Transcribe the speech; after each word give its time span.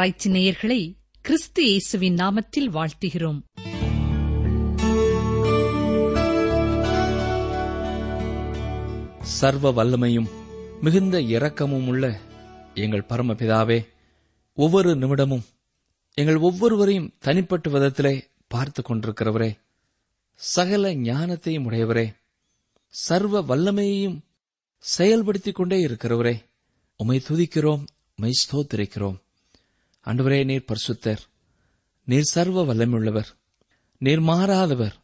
ஆராய்ச்சி 0.00 0.30
நேயர்களை 0.30 0.94
கிறிஸ்து 1.20 1.64
இயேசுவின் 1.64 2.14
நாமத்தில் 2.14 2.68
வாழ்த்துகிறோம். 2.72 3.40
சர்வ 9.22 9.72
வல்லமையும் 9.72 10.28
மிகுந்த 10.80 11.20
இரக்கமும் 11.20 11.86
உள்ள 11.86 12.20
எங்கள் 12.74 13.06
பரமபிதாவே 13.08 13.86
ஒவ்வொரு 14.54 14.94
நிமிடமும் 14.94 15.44
எங்கள் 16.14 16.36
ஒவ்வொருவரையும் 16.36 17.14
தனிப்பட்ட 17.18 17.70
விதத்திலே 17.70 18.24
பார்த்து 18.48 18.82
கொண்டிருக்கிறவரே 18.82 19.58
சகல 20.34 20.94
ஞானத்தையும் 20.94 21.68
உடையவரே 21.68 22.14
சர்வ 22.88 23.42
வல்லமையையும் 23.42 24.18
செயல்படுத்திக் 24.78 25.54
கொண்டே 25.54 25.86
இருக்கிறவரே 25.86 26.40
உமை 26.96 27.22
துதிக்கிறோம் 27.28 27.86
உமை 28.16 28.32
ஸ்தோத்திரிக்கிறோம். 28.42 29.16
அன்றுவரே 30.06 30.44
நீர் 30.44 30.64
பரிசுத்தர். 30.68 31.18
நீர் 32.04 32.22
சர்வ 32.22 32.74
வல்லமையுள்ளவர். 32.74 33.26
நீர் 33.98 34.20
மாறாதவர். 34.20 34.94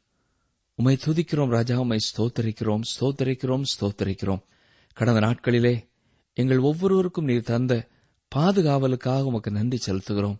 உமை 0.75 0.99
துதிக்கிறோம் 1.05 1.49
ராஜா 1.49 1.79
உமை 1.79 1.99
ஸ்தோத்தரிக்கிறோம் 2.07 2.81
ஸ்தோத்தரிக்கிறோம் 2.93 3.63
ஸ்தோத்தரிக்கிறோம். 3.73 4.43
கடந்த 4.95 5.21
நாட்களிலே 5.21 5.89
எங்கள் 6.35 6.59
ஒவ்வொருவருக்கும் 6.59 7.25
நீர் 7.25 7.43
தந்த 7.43 7.89
பாதுகாவலுக்காக 8.35 9.23
உமக்கு 9.23 9.51
நன்றி 9.51 9.79
செலுத்துகிறோம். 9.87 10.39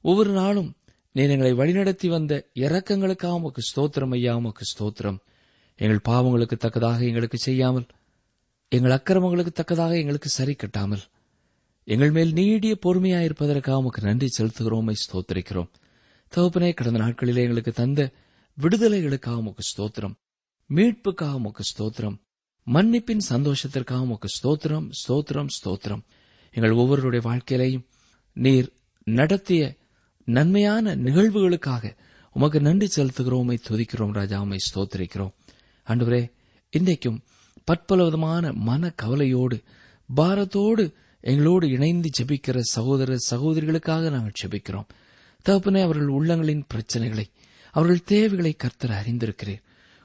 ஒவ்வொரு 0.00 0.30
நாளும் 0.30 0.76
நீர் 1.12 1.30
எங்களை 1.30 1.52
வழிநடத்தி 1.52 2.08
வந்த 2.08 2.48
இரக்கங்களுக்காக 2.54 3.32
உமக்கு 3.32 3.62
ஸ்தோத்திரம் 3.62 4.12
ஐயா 4.12 4.36
உமக்கு 4.36 4.64
ஸ்தோத்திரம். 4.72 5.18
எங்கள் 5.76 6.06
பாவங்களுக்கு 6.08 6.56
தக்கதாக 6.56 7.04
எங்களுக்கு 7.04 7.38
செய்யாமல் 7.38 7.86
எங்கள் 8.68 8.90
அக்கிரமங்களுக்கு 8.90 9.52
தக்கதாக 9.52 9.98
எங்களுக்கு 9.98 10.28
சரி 10.28 10.52
கட்டாமல் 10.52 11.02
எங்கள் 11.88 12.10
மேல் 12.10 12.32
நீடிய 12.32 12.78
பொறுமையாயிருப்பதற்காக 12.82 13.74
உமக்கு 13.74 14.02
நன்றி 14.02 14.28
செலுத்துகிறோம் 14.38 14.92
ஸ்தோத்திரிக்கிறோம். 15.02 15.68
தகப்பனே 16.32 16.74
கடந்த 16.74 16.98
நாட்களிலே 16.98 17.36
எங்களுக்கு 17.36 17.72
தந்த 17.72 18.10
விடுதலைகளுக்காக 18.58 19.34
உமக்கு 19.34 19.62
ஸ்தோத்திரம் 19.70 20.14
மீட்புக்காக 20.70 21.32
உமக்கு 21.32 21.62
ஸ்தோத்திரம் 21.62 22.16
மன்னிப்பின் 22.66 23.22
சந்தோஷத்திற்காக 23.28 23.98
உமக்கு 23.98 24.28
ஸ்தோத்திரம் 24.36 24.90
ஸ்தோத்திரம் 25.00 25.46
ஸ்தோத்திரம். 25.56 26.02
எங்கள் 26.50 26.70
ஒவ்வொருடைய 26.70 27.22
வாழ்க்கையிலையும் 27.28 27.86
நீர் 28.32 28.72
நடத்திய 29.04 29.76
நன்மையான 30.24 30.96
நிகழ்வுகளுக்காக 30.96 31.96
உமக்கு 32.32 32.60
நன்றி 32.60 32.88
செலுத்துகிறோம் 32.96 33.56
துதிக்கிறோம் 33.68 34.12
ராஜா 34.12 34.40
உம்மை 34.40 34.58
ஸ்தோத்திரிக்கிறோம். 34.74 35.32
அன்றுவரே 35.86 36.32
இன்றைக்கும் 36.70 37.22
பற்பல 37.64 38.04
விதமான 38.04 38.52
மன 38.52 38.90
கவலையோடு 38.90 39.62
பாரத்தோடு 40.14 40.84
எங்களோடு 41.26 41.68
இணைந்து 41.68 42.10
ஜெபிக்கிற 42.18 42.58
சகோதர 42.58 43.16
சகோதரிகளுக்காக 43.30 44.10
நாங்கள் 44.10 44.32
ஜெபிக்கிறோம். 44.42 44.88
தகப்பனே 45.44 45.82
அவர்கள் 45.82 46.06
உள்ளங்களின் 46.06 46.62
பிரச்சனைகளை 46.74 47.24
அவர்கள் 47.70 48.02
தேவைகளை 48.02 48.52
கர்த்தர் 48.52 48.90
அறிந்திருக்கிறீர். 48.90 49.62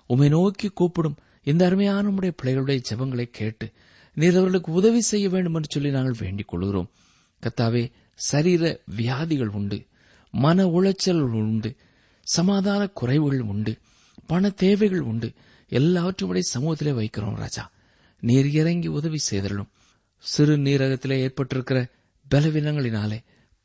உமை 0.07 0.29
நோக்கி 0.29 0.67
கூப்பிடும் 0.67 1.17
இந்த 1.43 1.65
அருமையான 1.65 2.09
உடைய 2.09 2.33
பிள்ளைகளுடைய 2.43 2.83
ஜெபங்களை 2.89 3.23
கேட்டு 3.23 3.71
நீர் 4.13 4.35
அவர்களுக்கு 4.35 4.71
உதவி 4.71 5.01
செய்ய 5.01 5.29
வேண்டும் 5.29 5.53
என்று 5.53 5.67
சொல்லி 5.69 5.89
நாங்கள் 5.89 6.15
வேண்டிக் 6.19 6.47
கொள்கிறோம். 6.47 6.89
கத்தாவே 7.41 7.91
சரீர 8.15 8.79
வியாதிகள் 8.85 9.47
உண்டு 9.47 9.85
மன 10.31 10.65
உளைச்சல்கள் 10.65 11.33
உண்டு 11.43 11.75
சமாதான 12.23 12.89
குறைவுகள் 13.01 13.39
உண்டு 13.39 13.77
பண 14.27 14.49
தேவைகள் 14.49 15.01
உண்டு. 15.01 15.31
எல்லாவற்றும் 15.69 16.23
உடைய 16.23 16.49
சமூகத்திலே 16.53 16.91
வைக்கிறோம் 16.93 17.35
ராஜா. 17.35 17.71
நீர் 18.19 18.47
இறங்கி 18.47 18.87
உதவி 18.87 19.17
செய்தலும் 19.17 19.69
சிறு 20.23 20.57
நீரகத்திலே 20.57 21.17
ஏற்பட்டிருக்கிற 21.25 21.79
பலவீனங்களினாலே 22.31 23.19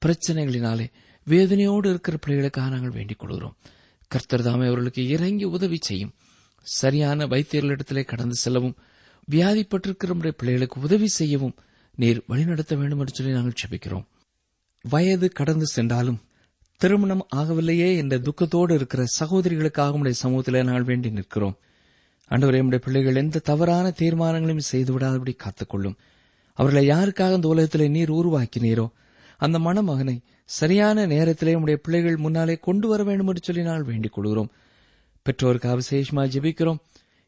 பிரச்சனைகளினாலே 0.06 0.86
வேதனையோடு 1.28 1.86
இருக்கிற 1.86 2.16
பிள்ளைகளுக்காக 2.26 2.68
நாங்கள் 2.68 2.90
வேண்டிக் 2.90 3.18
கொள்கிறோம். 3.18 3.56
கர்த்தர் 4.08 4.42
தாமே 4.42 4.66
அவர்களுக்கு 4.66 5.08
இறங்கி 5.08 5.44
உதவி 5.44 5.78
செய்யும். 5.80 6.14
சரியான 6.62 7.26
வைத்தியர்களிடத்திலே 7.26 8.04
கடந்து 8.04 8.34
செல்லவும் 8.34 8.76
வியாதிப்பட்டிருக்கிற 9.30 10.06
நம்முடைய 10.06 10.34
பிள்ளைகளுக்கு 10.36 10.80
உதவி 10.80 11.06
செய்யவும் 11.06 11.54
நீர் 11.94 12.22
வழிநடத்த 12.26 12.76
வேண்டும் 12.76 12.98
என்று 12.98 13.14
சொல்லி 13.14 13.32
நாங்கள் 13.32 13.52
செபிக்கிறோம் 13.62 14.06
வயது 14.82 15.30
கடந்து 15.30 15.66
சென்றாலும் 15.66 16.20
திருமணம் 16.76 17.26
ஆகவில்லையே 17.36 17.96
என்ற 17.96 18.18
துக்கத்தோடு 18.18 18.74
இருக்கிற 18.74 19.04
சகோதரிகளுக்காக 19.20 19.90
உடைய 19.90 20.18
சமூகத்திலே 20.22 20.64
நாங்கள் 20.64 20.82
வேண்டி 20.82 21.10
நிற்கிறோம். 21.10 21.56
அன்றுவரே 22.28 22.56
நம்முடைய 22.56 22.78
பிள்ளைகள் 22.78 23.14
எந்த 23.14 23.38
தவறான 23.38 23.92
தீர்மானங்களையும் 23.98 24.68
செய்து 24.72 24.98
விடாதபடி 24.98 25.36
காத்துக்கொள்ளும். 25.36 25.96
அவர்களை 26.56 26.82
யாருக்காக 26.88 27.34
இந்த 27.34 27.48
உலகத்திலே 27.48 27.88
நீர் 27.88 28.12
உருவாக்கினீரோ? 28.12 28.86
அந்த 29.38 29.58
மணமகனை 29.58 30.16
சரியான 30.44 31.06
நேரத்திலே 31.06 31.54
உடைய 31.54 31.78
பிள்ளைகள் 31.82 32.16
முன்னாலே 32.16 32.54
கொண்டு 32.56 32.88
வர 32.88 33.02
வேண்டும் 33.04 33.26
என்று 33.26 33.40
சொல்லி 33.42 33.62
நாள் 33.62 33.82
வேண்டிக் 33.82 34.12
கொள்கிறோம். 34.12 34.50
பெற்றோருக்காக 35.26 35.74
விசேஷமாக 35.74 36.38
ஜெபிக்கிறோம். 36.38 36.80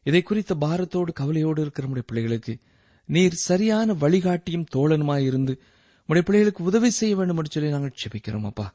இதை 0.03 0.21
குறித்த 0.21 0.55
பாரத்தோடு 0.55 1.13
கவலையோடு 1.13 1.61
இருக்கிற 1.61 1.87
நம்முடைய 1.87 2.07
பிள்ளைகளுக்கு 2.07 2.53
நீர் 3.09 3.41
சரியான 3.47 3.93
வழிகாட்டியும் 3.93 4.69
தோழனுமாய் 4.75 5.25
இருந்து 5.25 5.53
உடைய 6.07 6.23
பிள்ளைகளுக்கு 6.25 6.63
உதவி 6.63 6.89
செய்ய 6.89 7.15
வேண்டும் 7.15 7.37
என்று 7.37 7.51
சொல்லி 7.51 7.69
நாங்கள் 7.69 7.97
ஜெபிக்கிறோம் 8.01 8.45
அப்பா. 8.45 8.67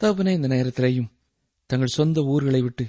தகப்பனே 0.00 0.32
இந்த 0.32 0.48
நேரத்திலேயும் 0.48 1.10
தங்கள் 1.66 1.96
சொந்த 1.98 2.20
ஊர்களை 2.20 2.60
விட்டு 2.60 2.86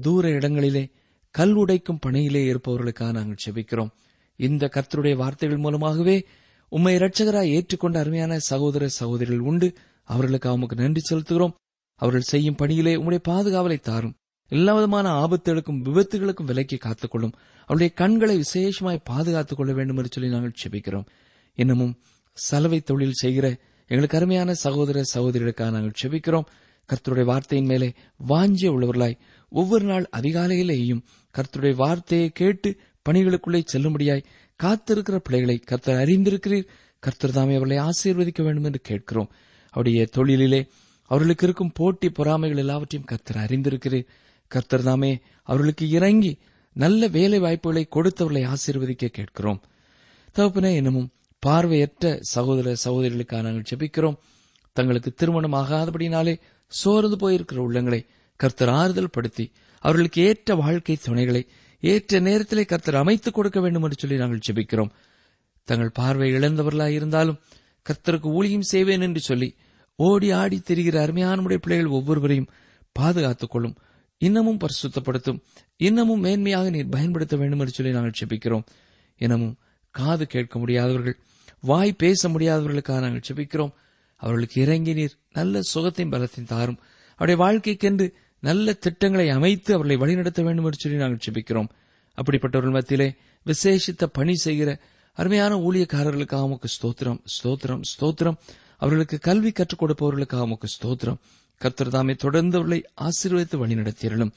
தூர 0.00 0.28
இடங்களிலே 0.28 0.82
கல் 1.30 1.54
உடைக்கும் 1.54 1.98
பணியிலே 2.00 2.42
இருப்பவர்களுக்காக 2.52 3.12
நாங்கள் 3.12 3.42
செபிக்கிறோம் 3.46 3.92
இந்த 4.36 4.70
கர்த்தருடைய 4.72 5.16
வார்த்தைகள் 5.16 5.58
மூலமாகவே 5.58 6.26
உம்மை 6.68 6.96
இரட்சகராய் 6.96 7.60
ஏற்றுக்கொண்ட 7.60 7.96
அருமையான 7.96 8.38
சகோதர 8.38 8.88
சகோதரிகள் 8.88 9.38
உண்டு. 9.38 9.74
அவர்களுக்கு 10.02 10.58
அவமுக்கு 10.58 10.76
நன்றி 10.76 11.00
செலுத்துகிறோம். 11.10 11.52
அவர்கள் 11.94 12.22
செய்யும் 12.22 12.54
பணியிலே 12.54 12.94
உம்முடைய 12.94 13.18
பாதுகாவலை 13.28 13.80
தாரும். 13.80 14.14
எல்லா 14.48 14.74
விதமான 14.74 15.26
ஆபத்துகளுக்கும் 15.26 15.82
விபத்துகளுக்கும் 15.82 16.44
விலக்கி 16.44 16.76
காத்துக்கொள்ளும். 16.76 17.32
அவருடைய 17.62 17.92
கண்களை 17.94 18.40
விசேஷமாய் 18.40 19.00
பாதுகாத்துக் 19.04 19.56
கொள்ள 19.56 19.72
வேண்டும் 19.72 19.96
என்று 19.96 20.08
சொல்லி 20.12 20.30
நாங்கள் 20.30 20.52
செபிக்கிறோம். 20.64 21.06
இன்னமும் 21.54 21.98
சலவை 22.32 22.80
தொழில் 22.80 23.12
செய்கிற 23.12 23.56
எங்களுக்கு 23.86 24.16
அருமையான 24.16 24.54
சகோதர 24.54 25.02
சகோதரிகளுக்காக 25.14 25.70
நாங்கள் 25.70 25.92
செபிக்கிறோம். 26.02 26.44
கர்த்தருடைய 26.92 27.24
வார்த்தையின் 27.24 27.68
மேலே 27.68 27.94
வாஞ்சிய 28.28 28.70
உள்ளவர்களாய் 28.70 29.18
ஒவ்வொரு 29.48 29.84
நாள் 29.84 30.08
அதிகாலையிலேயும் 30.16 31.00
கர்த்தருடைய 31.34 31.74
வார்த்தையை 31.74 32.28
கேட்டு 32.28 32.76
பணிகளுக்குள்ளே 33.06 33.60
செல்லும்படியாய் 33.72 34.24
காத்திருக்கிற 34.62 35.16
பிள்ளைகளை 35.16 35.56
கர்த்தர் 35.58 36.08
அறிந்திருக்கிறீர். 36.08 36.68
கர்த்தர் 36.98 37.32
தாமே 37.32 37.54
அவர்களை 37.54 37.84
ஆசீர்வதிக்க 37.84 38.42
வேண்டும் 38.42 38.64
என்று 38.64 38.80
கேட்கிறோம். 38.80 39.30
அவருடைய 39.70 40.08
தொழிலிலே 40.16 40.60
அவர்களுக்கு 41.10 41.44
இருக்கும் 41.46 41.72
போட்டி 41.74 42.10
பொறாமைகள் 42.10 42.56
எல்லாவற்றையும் 42.56 43.08
கர்த்தர் 43.08 43.42
அறிந்திருக்கிறீர். 43.44 44.06
கர்த்தர் 44.46 44.82
தாமே 44.82 45.18
அவர்களுக்கு 45.42 45.88
இறங்கி 45.88 46.38
நல்ல 46.72 47.06
வேலை 47.06 47.38
வாய்ப்புகளை 47.38 47.88
கொடுத்தவர்களை 47.90 48.42
ஆசீர்வதிக்க 48.46 49.06
கேட்கிறோம். 49.06 49.62
தகப்பனே 50.34 50.72
என்னமும் 50.80 51.08
பார்வையற்ற 51.38 52.18
சகோதர 52.20 52.74
சகோதரிகளுக்காக 52.84 53.42
நாங்கள் 53.42 53.68
ஜெபிக்கிறோம். 53.70 54.16
தங்களுக்கு 54.72 55.10
திருமணம் 55.12 55.52
ஆகாதபடினாலே 55.52 56.34
சோர்ந்து 56.66 57.16
போயிருக்கிற 57.16 57.58
உள்ளங்களை 57.66 58.00
கர்த்தர் 58.36 58.68
ஆறுதல் 58.68 59.10
படுத்தி 59.10 59.52
அவர்களுக்கு 59.78 60.22
ஏற்ற 60.22 60.54
வாழ்க்கை 60.54 60.96
துணைகளை 60.96 61.46
ஏற்ற 61.80 62.18
நேரத்திலே 62.18 62.64
கர்த்தர் 62.64 62.94
அமைத்துக் 62.94 63.34
கொடுக்க 63.34 63.60
வேண்டும் 63.60 63.82
என்று 63.82 63.96
சொல்லி 63.98 64.16
நாங்கள் 64.16 64.38
ஜெபிக்கிறோம். 64.50 64.90
தங்கள் 65.64 65.90
பார்வை 65.90 66.32
இழந்தவர்களாய் 66.32 66.88
இருந்தாலும் 66.88 67.38
கர்த்தருக்கு 67.88 68.32
ஊழியம் 68.32 68.62
செய்வேன் 68.62 69.00
என்று 69.00 69.20
சொல்லி 69.20 69.54
ஓடி 69.96 70.30
ஆடி 70.30 70.62
திரிகிற 70.66 70.96
அருமையான 70.96 71.42
பிள்ளைகள் 71.42 71.90
ஒவ்வொருவரையும் 71.90 72.48
பாதுகாத்துக் 72.92 73.50
கொள்ளும். 73.50 73.76
இன்னமும் 74.18 74.58
பரிசுத்தப்படுத்தும். 74.58 75.40
இன்னமும் 75.76 76.24
மேன்மையாக 76.24 76.70
நீர் 76.70 76.88
பயன்படுத்த 76.88 77.36
வேண்டும் 77.36 77.58
என்று 77.58 77.72
சொல்லி 77.72 77.92
நாங்கள் 77.92 78.12
செபிக்கிறோம் 78.24 78.66
இன்னமும் 79.16 79.56
காது 79.90 80.26
கேட்க 80.26 80.58
முடியாதவர்கள் 80.58 81.16
வாய் 81.60 81.92
பேச 81.92 82.28
முடியாதவர்களுக்காக 82.28 83.00
நாங்கள் 83.00 83.22
செபிக்கிறோம் 83.32 83.72
அவர்களுக்கு 84.16 84.62
இறங்கி 84.62 84.94
நீர் 84.94 85.16
நல்ல 85.32 85.60
சுகத்தையும் 85.74 86.10
பலத்தையும் 86.10 86.46
தாரும். 86.46 86.78
அவருடைய 87.16 87.42
வாழ்க்கைக்கென்று 87.44 88.10
நல்ல 88.46 88.72
திட்டங்களை 88.84 89.26
அமைத்து 89.30 89.70
அவர்களை 89.74 89.96
வழிநடத்த 90.02 90.40
வேண்டும் 90.42 90.66
என்று 90.68 90.82
சொல்லி 90.82 90.98
நாங்கள் 90.98 91.24
ஜெபிக்கிறோம் 91.26 91.70
அப்படிப்பட்டவர்கள் 92.18 92.76
மத்தியிலே 92.76 93.08
விசேஷித்த 93.46 94.04
பணி 94.12 94.34
செய்கிற 94.44 94.70
அருமையான 95.18 95.52
ஊழியக்காரர்களுக்காக 95.66 96.46
உமக்கு 96.48 96.68
ஸ்தோத்திரம் 96.76 97.20
ஸ்தோத்திரம் 97.34 97.82
ஸ்தோத்திரம். 97.90 98.36
அவர்களுக்கு 98.76 99.16
கல்வி 99.18 99.50
கற்றுக் 99.50 99.80
கொடுப்பவர்களுக்காக 99.82 100.46
உமக்கு 100.48 100.68
ஸ்தோத்திரம். 100.76 101.20
கர்த்தர் 101.60 101.88
தாமே 101.88 102.14
தொடர்ந்து 102.14 102.56
அவர்களை 102.56 102.80
ஆசீர்வதித்து 103.06 103.56
வழிநடத்தியர்களும் 103.62 104.32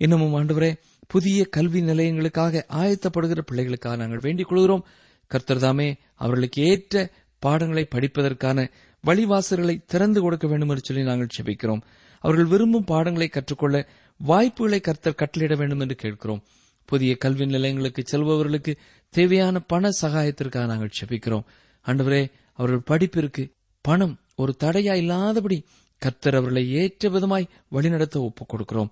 இன்னமும் 0.00 0.34
ஆண்டவரே 0.36 0.70
புதிய 1.06 1.44
கல்வி 1.56 1.80
நிலையங்களுக்காக 1.80 2.62
ஆயத்தப்படுகிற 2.80 3.40
பிள்ளைகளுக்காக 3.50 3.96
நாங்கள் 3.96 4.24
வேண்டிக் 4.26 4.48
கொள்கிறோம். 4.48 4.84
கர்த்தர் 5.30 5.62
தாமே 5.64 5.88
அவர்களுக்கு 6.14 6.60
ஏற்ற 6.70 7.04
பாடங்களை 7.42 7.84
படிப்பதற்கான 7.90 8.58
வழிவாசல்களை 9.06 9.82
திறந்து 9.86 10.20
கொடுக்க 10.20 10.46
வேண்டும் 10.46 10.68
என்று 10.68 10.82
சொல்லி 10.84 11.02
நாங்கள் 11.02 11.34
செபிக்கிறோம் 11.36 11.82
அவர்கள் 12.18 12.44
விரும்பும் 12.44 12.84
பாடங்களை 12.84 13.28
கற்றுக்கொள்ள 13.28 13.88
வாய்ப்புகளை 14.18 14.80
கர்த்தர் 14.80 15.18
கட்டளையிட 15.18 15.56
வேண்டும் 15.56 15.80
என்று 15.80 15.94
கேட்கிறோம். 15.94 16.42
புதிய 16.84 17.16
கல்வி 17.16 17.46
நிலையங்களுக்கு 17.46 18.02
செல்பவர்களுக்கு 18.02 18.76
தேவையான 19.10 19.60
பண 19.60 19.88
சகாயத்திற்காக 20.00 20.66
நாங்கள் 20.66 20.90
செபிக்கிறோம் 21.00 21.44
ஆண்டவரே 21.86 22.30
அவர்கள் 22.52 22.80
படிப்பிற்கு 22.80 23.50
பணம் 23.80 24.18
ஒரு 24.36 24.56
தடையா 24.60 24.94
இல்லாதபடி 24.94 25.64
கர்த்தர் 25.98 26.34
அவர்களை 26.34 26.72
ஏற்ற 26.72 27.10
விதமாய் 27.10 27.48
வழிநடத்த 27.68 28.20
ஒப்புக் 28.20 28.54
கொடுக்கிறோம். 28.54 28.90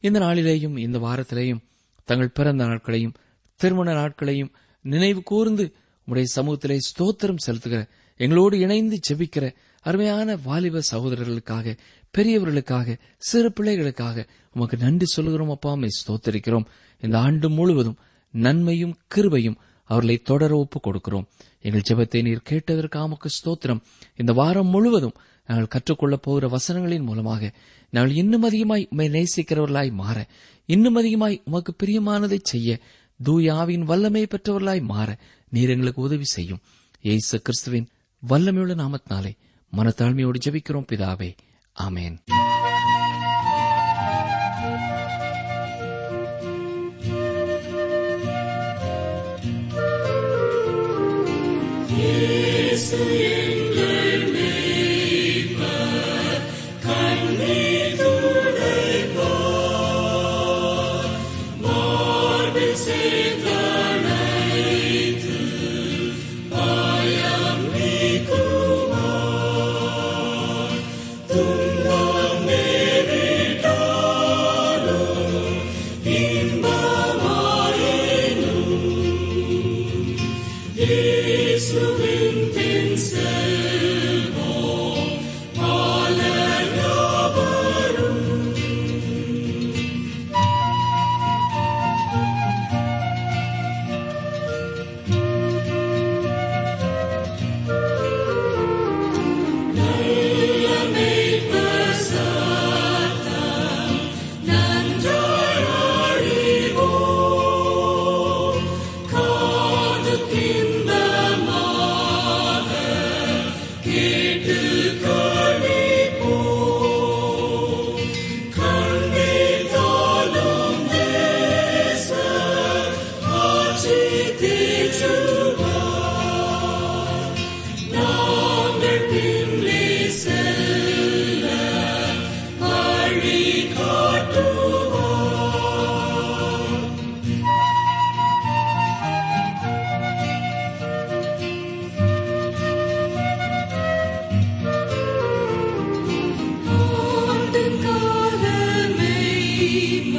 இந்த 0.00 0.18
நாளிலேயும் 0.18 0.78
இந்த 0.78 0.98
வாரத்திலேயும் 0.98 1.62
தங்கள் 2.04 2.28
பிறந்த 2.28 2.64
நாட்களையும் 2.64 3.14
திருமண 3.54 3.92
நாட்களையும் 3.92 4.52
நினைவு 4.82 5.22
கூர்ந்து 5.22 5.72
உடைய 6.06 6.26
சமூகத்திலே 6.36 6.78
ஸ்தோத்திரம் 6.88 7.42
செலுத்துகிற 7.46 7.88
எங்களோடு 8.16 8.58
இணைந்து 8.58 8.98
ஜெபிக்கிற 9.08 9.54
அருமையான 9.80 10.36
வாலிப 10.36 10.80
சகோதரர்களுக்காக 10.90 11.76
பெரியவர்களுக்காக 12.14 12.98
சிறு 13.18 13.52
பிள்ளைகளுக்காக 13.60 14.26
உமக்கு 14.52 14.76
நன்றி 14.76 15.06
சொல்கிறோம் 15.06 15.50
அப்பா 15.50 15.72
ஸ்தோத்தரிக்கிறோம். 15.76 16.66
இந்த 17.00 17.18
ஆண்டு 17.18 17.48
முழுவதும் 17.50 17.98
நன்மையும் 18.30 18.98
கிருபையும் 19.14 19.56
அவர்களை 19.84 20.16
தொடர 20.16 20.56
ஒப்புக் 20.56 20.86
கொடுக்கிறோம். 20.86 21.26
எங்கள் 21.60 21.86
ஜெபத்தை 21.90 22.22
நீர் 22.22 22.46
கேட்டதற்காமக்கு 22.50 23.28
ஸ்தோத்திரம். 23.36 23.80
இந்த 24.16 24.32
வாரம் 24.32 24.66
முழுவதும் 24.66 25.16
நாங்கள் 25.46 25.72
கற்றுக்கொள்ளப் 25.74 26.22
போகிற 26.22 26.48
வசனங்களின் 26.48 27.02
மூலமாக 27.02 27.52
நாங்கள் 27.90 28.16
இன்னும் 28.16 28.42
அதிகமாய் 28.42 28.88
உம்மை 28.90 29.08
நேசிக்கிறவர்களாய் 29.08 29.92
மாற 29.92 30.26
இன்னும் 30.66 30.94
அதிகமாய் 30.94 31.42
உமக்கு 31.44 31.74
பிரியமானதை 31.84 32.38
செய்ய 32.42 32.80
தூயாவின் 33.24 33.84
வல்லமை 33.84 34.26
பெற்றவர்களாய் 34.30 34.82
மாற 34.82 35.18
நீர் 35.50 35.68
எங்களுக்கு 35.68 36.02
உதவி 36.02 36.24
செய்யும். 36.24 36.60
இயேசு 37.00 37.42
கிறிஸ்துவின் 37.42 37.88
வல்லமையுள்ள 38.28 38.74
நாமத்தினாலே 38.74 39.32
மனத்தாழ்மையோடு 39.76 40.38
ஜெபிக்கிறோம் 40.44 40.86
பிதாவே. 40.92 41.30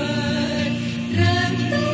ஆமேன் 0.10 1.87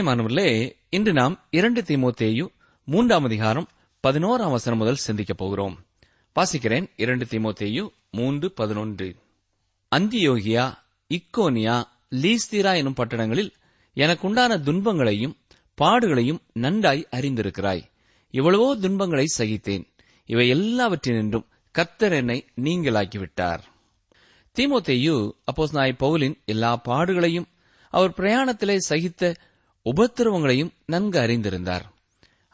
பிரியமானவர்களே 0.00 0.76
இன்று 0.90 1.12
நாம் 1.12 1.46
இரண்டு 1.50 1.82
திமுத்தேயு 1.82 2.48
மூன்றாம் 2.84 3.24
அதிகாரம் 3.24 3.68
பதினோராம் 4.06 4.50
வசனம் 4.50 4.78
முதல் 4.78 4.94
சிந்திக்கப் 4.94 5.38
போகிறோம். 5.38 5.86
வாசிக்கிறேன் 6.34 6.90
இரண்டு 6.96 7.24
திமுத்தேயு 7.24 7.88
மூன்று 8.10 8.52
பதினொன்று. 8.52 9.16
அந்தியோகியா 9.96 10.74
இக்கோனியா 11.08 11.82
லீஸ்திரா 12.10 12.76
எனும் 12.76 12.94
பட்டணங்களில் 12.96 13.50
எனக்குண்டான 13.94 14.58
துன்பங்களையும் 14.58 15.36
பாடுகளையும் 15.82 16.38
நன்றாய் 16.52 17.08
அறிந்திருக்கிறாய். 17.10 17.82
இவ்வளவோ 18.32 18.78
துன்பங்களை 18.78 19.26
சகித்தேன். 19.38 19.84
இவை 20.24 20.52
எல்லாவற்றினின்றும் 20.52 21.46
கர்த்தர் 21.70 22.12
என்னை 22.12 22.46
நீங்களாக்கிவிட்டார். 22.56 23.60
தீமோத்தேயு 24.58 25.30
அப்போஸ் 25.52 25.72
நாய் 25.72 25.96
பவுலின் 26.00 26.44
எல்லா 26.44 26.80
பாடுகளையும் 26.84 27.46
அவர் 27.90 28.10
பிரயாணத்திலே 28.10 28.76
சகித்த 28.76 29.36
உபத்திரவங்களையும் 29.84 30.70
நன்கு 30.86 31.20
அறிந்திருந்தார். 31.20 31.82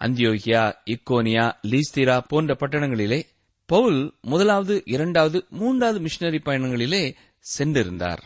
அந்தியோகியா 0.00 0.72
இக்கோனியா 0.84 1.52
லீஸ்திரா 1.62 2.20
போன்ற 2.28 2.56
பட்டணங்களிலே 2.60 3.22
பவுல் 3.66 4.14
முதலாவது 4.20 4.82
இரண்டாவது 4.84 5.46
மூன்றாவது 5.50 6.04
மிஷினரி 6.04 6.38
பயணங்களிலே 6.44 7.14
சென்றிருந்தார். 7.58 8.18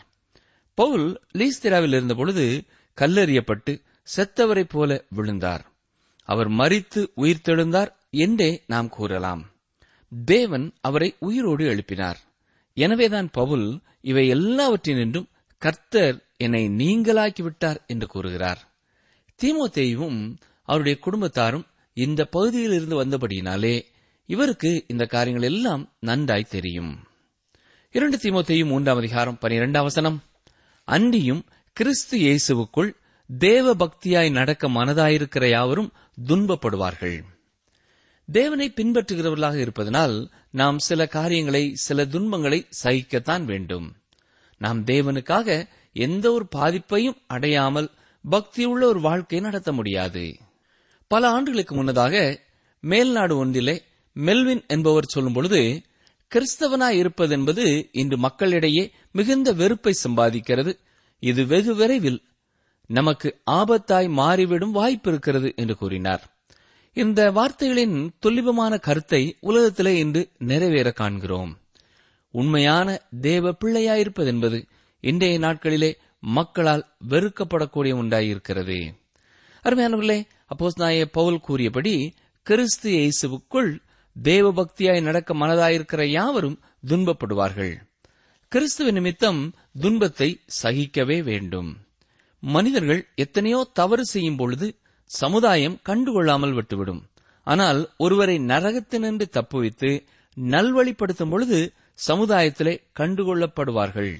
பவுல் 0.73 1.21
லீஸ்திராவில் 1.37 1.87
இருந்தபொழுது 1.87 2.63
கல்லறியப்பட்டு 3.01 3.81
செத்தவரைப் 4.15 4.69
போல 4.69 5.03
விழுந்தார். 5.09 5.71
அவர் 6.23 6.49
மறித்து 6.49 7.07
உயிர்த்தெழுந்தார் 7.17 7.91
என்றே 8.09 8.63
நாம் 8.67 8.89
கூறலாம். 8.89 9.51
தேவன் 10.25 10.73
அவரை 10.81 11.15
உயிரோடு 11.19 11.75
எழுப்பினார். 11.75 12.15
எனவேதான் 12.73 13.29
பவுல் 13.31 13.79
இவை 14.01 14.33
எல்லாவற்றினின்றும் 14.33 15.29
கர்த்தர் 15.57 16.23
என்னை 16.37 16.67
நீங்களாக்கிவிட்டார் 16.67 17.85
என்று 17.87 18.07
கூறுகிறார். 18.07 18.70
தீமோத்தேயும் 19.41 20.37
அவருடைய 20.63 20.97
குடும்பத்தாரும் 21.05 21.65
இந்த 21.93 22.25
பகுதியில் 22.25 22.71
இருந்து 22.71 22.97
வந்தபடியினாலே 23.03 23.85
இவருக்கு 24.25 24.83
இந்த 24.87 25.05
காரியங்கள் 25.05 25.49
எல்லாம் 25.49 25.93
நன்றாய் 25.99 26.43
தெரியும். 26.43 27.03
இரண்டு 27.91 28.17
தீமோத்தையும் 28.17 28.65
மூன்றாம் 28.65 28.97
அதிகாரம் 28.97 29.37
பனிரெண்டாம் 29.41 29.81
வசனம். 29.81 30.23
அன்றியும் 30.83 31.45
கிறிஸ்து 31.73 32.17
இயேசுவுக்குள் 32.19 32.91
தேவ 33.27 33.75
பக்தியாய் 33.75 34.31
நடக்க 34.31 34.69
மனதாயிருக்கிற 34.69 35.49
யாவரும் 35.49 35.93
துன்பப்படுவார்கள். 36.27 37.23
தேவனை 38.29 38.73
பின்பற்றுகிறவர்களாக 38.75 39.55
இருப்பதனால் 39.55 40.31
நாம் 40.51 40.79
சில 40.79 41.07
காரியங்களை 41.07 41.75
சில 41.75 42.05
துன்பங்களை 42.05 42.67
சகிக்கத்தான் 42.83 43.43
வேண்டும். 43.43 43.95
நாம் 44.57 44.85
தேவனுக்காக 44.85 45.67
எந்த 45.93 46.31
ஒரு 46.31 46.47
பாதிப்பையும் 46.55 47.17
அடையாமல் 47.27 47.91
பக்தியுள்ள 48.29 48.83
ஒரு 48.83 49.01
வாழ்க்கை 49.01 49.39
நடத்த 49.39 49.73
முடியாது. 49.73 50.37
பல 51.07 51.29
ஆண்டுகளுக்கு 51.29 51.75
முன்னதாக 51.75 52.39
மேல்நாடு 52.81 53.37
ஒன்றிலே 53.37 53.83
மெல்வின் 54.13 54.63
என்பவர் 54.67 55.05
சொல்லும் 55.05 55.33
பொழுது 55.33 55.81
கிறிஸ்தவனாய் 56.35 56.97
இருப்பது 56.97 57.33
என்பது 57.33 57.89
இன்று 57.91 58.17
மக்களிடையே 58.17 58.91
மிகுந்த 59.11 59.53
வெறுப்பை 59.53 59.93
சம்பாதிக்கிறது. 60.07 60.77
இது 61.19 61.45
வெகு 61.45 61.75
விரைவில் 61.75 62.21
நமக்கு 62.85 63.39
ஆபத்தாய் 63.51 64.09
மாறிவிடும் 64.09 64.71
வாய்ப்பு 64.71 65.11
இருக்கிறது 65.11 65.53
என்று 65.55 65.75
கூறினார். 65.75 66.37
இந்த 66.93 67.31
வார்த்தைகளின் 67.31 68.11
துல்லிபமான 68.19 68.77
கருத்தை 68.77 69.37
உலகத்திலே 69.39 69.97
இன்று 69.97 70.29
நிறைவேற 70.37 70.91
காண்கிறோம். 70.91 71.57
உண்மையான 72.31 73.01
தேவ 73.21 73.51
பிள்ளையாயிருப்பது 73.51 74.25
என்பது 74.25 74.65
இன்றைய 74.99 75.39
நாட்களிலே 75.39 75.95
மக்களால் 76.21 76.95
வெறுக்கப்படக்கூடிய 77.09 77.93
உண்டாயிருக்கிறது. 78.01 78.93
அருமையானவர்களே 79.63 80.19
அப்போஸ் 80.49 80.79
நாய 80.79 81.05
பவுல் 81.05 81.39
கூறியபடி 81.39 82.13
கிறிஸ்து 82.43 82.91
இயேசுவுக்குள் 82.91 83.71
தேவ 84.13 84.51
பக்தியாய் 84.51 85.01
நடக்க 85.01 85.33
மனதாயிருக்கிற 85.33 86.03
யாவரும் 86.03 86.59
துன்பப்படுவார்கள். 86.87 87.73
கிறிஸ்துவ 88.49 88.91
நிமித்தம் 88.91 89.53
துன்பத்தை 89.79 90.41
சகிக்கவே 90.63 91.23
வேண்டும். 91.23 91.69
மனிதர்கள் 92.39 93.07
எத்தனையோ 93.15 93.69
தவறு 93.73 94.05
செய்யும் 94.05 94.35
பொழுது 94.35 94.75
சமுதாயம் 95.05 95.79
கண்டுகொள்ளாமல் 95.85 96.53
விட்டுவிடும். 96.53 97.01
ஆனால் 97.43 97.79
ஒருவரை 97.97 98.37
நரகத்தினின்று 98.37 99.25
தப்புவித்து 99.31 99.91
நல்வழிப்படுத்தும் 100.37 101.29
பொழுது 101.29 101.73
சமுதாயத்திலே 102.07 102.73
கண்டுகொள்ளப்படுவார்கள். 102.99 104.13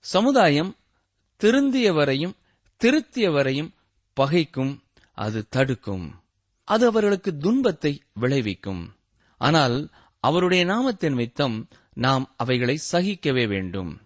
சமுதாயம் 0.00 0.76
திருந்தியவரையும் 1.42 2.32
திருத்தியவரையும் 2.84 3.70
பகைக்கும் 4.20 4.78
அது 5.12 5.48
தடுக்கும். 5.48 6.22
அது 6.64 6.86
அவர்களுக்கு 6.86 7.36
துன்பத்தை 7.36 8.02
விளைவிக்கும். 8.12 8.94
ஆனால் 9.38 9.90
அவருடைய 10.20 10.64
நாமத்தின் 10.64 11.14
மித்தம் 11.14 11.68
நாம் 11.92 12.34
அவைகளை 12.36 12.78
சகிக்கவே 12.92 13.48
வேண்டும். 13.48 14.00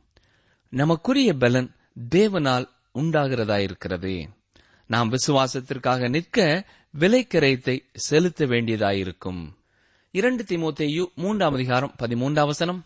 நமக்குரிய 0.68 1.34
பலன் 1.34 1.74
தேவனால் 2.10 2.68
உண்டாகிறதாயிருக்கிறது. 2.94 4.28
நாம் 4.86 5.12
விசுவாசத்திற்காக 5.12 6.08
நிற்க 6.08 6.66
விலைக்கரையத்தை 6.98 7.84
செலுத்த 7.92 8.46
வேண்டியதாயிருக்கும். 8.46 9.52
இரண்டு 10.10 10.42
திமுத்தையு 10.42 11.14
மூன்றாம் 11.14 11.54
அதிகாரம் 11.54 11.94
பதிமூன்றாம் 11.98 12.46
வசனம். 12.46 12.84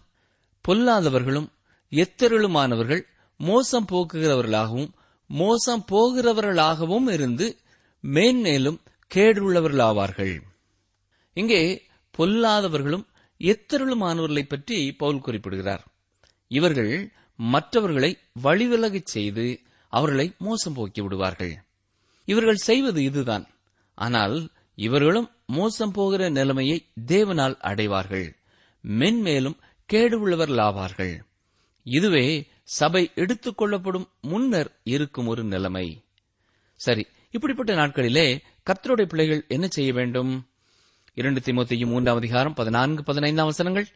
பொல்லாதவர்களும் 0.68 1.48
எத்தருளுமானவர்கள் 1.90 3.12
மோசம் 3.36 3.86
போக்குகிறவர்களாகவும் 3.92 4.90
மோசம் 5.26 5.84
போகிறவர்களாகவும் 5.92 7.10
இருந்து 7.10 7.56
மேன்மேலும் 8.00 8.80
கேடுள்ளவர்களாவார்கள். 9.14 10.42
இங்கே 11.32 11.82
பொல்லாதவர்களும் 12.18 13.06
எத்தருளுமானவர்களை 13.38 14.44
பற்றி 14.48 14.92
பவுல் 14.92 15.20
குறிப்பிடுகிறார். 15.20 15.84
இவர்கள் 16.48 17.12
மற்றவர்களை 17.36 18.18
வழிவிலகச் 18.42 19.06
செய்து 19.06 19.60
அவர்களை 19.88 20.34
மோசம் 20.38 20.72
போக்கி 20.72 21.00
விடுவார்கள். 21.00 21.64
இவர்கள் 22.24 22.56
செய்வது 22.56 23.02
இதுதான். 23.02 23.46
ஆனால் 23.94 24.48
இவர்களும் 24.74 25.30
மோசம் 25.46 25.90
போகிற 25.90 26.28
நிலைமையை 26.28 26.86
தேவனால் 27.06 27.56
அடைவார்கள். 27.60 28.36
மென்மேலும் 28.82 29.58
கேடு 29.86 30.28
உள்ளவர்களாவார்கள் 30.28 31.20
இதுவே 31.82 32.48
சபை 32.64 33.10
எடுத்துக் 33.14 33.56
கொள்ளப்படும் 33.56 34.08
முன்னர் 34.20 34.80
இருக்கும் 34.84 35.26
ஒரு 35.26 35.44
நிலைமை. 35.44 36.04
சரி 36.80 37.06
இப்படிப்பட்ட 37.30 37.74
நாட்களிலே 37.74 38.38
கர்த்தருடைய 38.66 39.04
பிள்ளைகள் 39.04 39.44
என்ன 39.48 39.66
செய்ய 39.66 39.92
வேண்டும்? 39.92 40.48
இரண்டு 41.14 41.40
திமுத்தையும் 41.40 41.86
மூன்றாம் 41.86 42.16
அதிகாரம் 42.16 42.54
பதினான்கு 42.54 43.02
பதினைந்தாம் 43.02 43.46
வசனங்கள். 43.46 43.88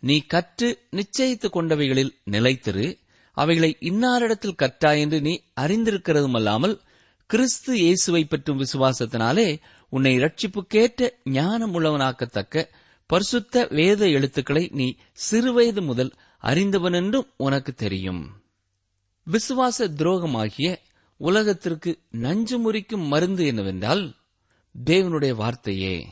நீ 0.00 0.20
கற்று 0.20 0.86
நிச்சயித்துக் 0.90 1.56
கொண்டவைகளில் 1.56 2.12
நிலைத்திரு. 2.30 2.98
அவைகளை 3.32 3.76
இன்னாரிடத்தில் 3.80 4.58
கற்றாய் 4.62 4.98
என்று 4.98 5.20
நீ 5.20 5.42
அறிந்திருக்கிறதும் 5.60 6.36
அல்லாமல் 6.36 6.80
கிறிஸ்து 7.26 7.78
இயேசுவை 7.78 8.24
பற்றும் 8.24 8.60
விசுவாசத்தினாலே 8.60 9.60
உன்னை 9.88 10.18
ரட்சிப்புக்கேற்ற 10.18 11.08
ஞானம் 11.24 11.74
உள்ளவனாக்கத்தக்க 11.74 12.64
பரிசுத்த 13.06 13.66
வேத 13.70 14.08
எழுத்துக்களை 14.08 14.68
நீ 14.72 14.96
சிறுவயது 15.30 15.80
முதல் 15.80 16.12
அறிந்தவன் 16.40 16.92
என்றும் 16.92 17.26
உனக்கு 17.36 17.74
தெரியும். 17.74 18.42
விசுவாச 19.30 19.88
துரோகமாகிய 19.88 20.76
உலகத்திற்கு 21.16 21.98
நஞ்சு 22.10 22.58
முறிக்கும் 22.58 23.06
மருந்து 23.06 23.46
என்னவென்றால் 23.46 24.14
தேவனுடைய 24.84 25.34
வார்த்தையே. 25.34 26.06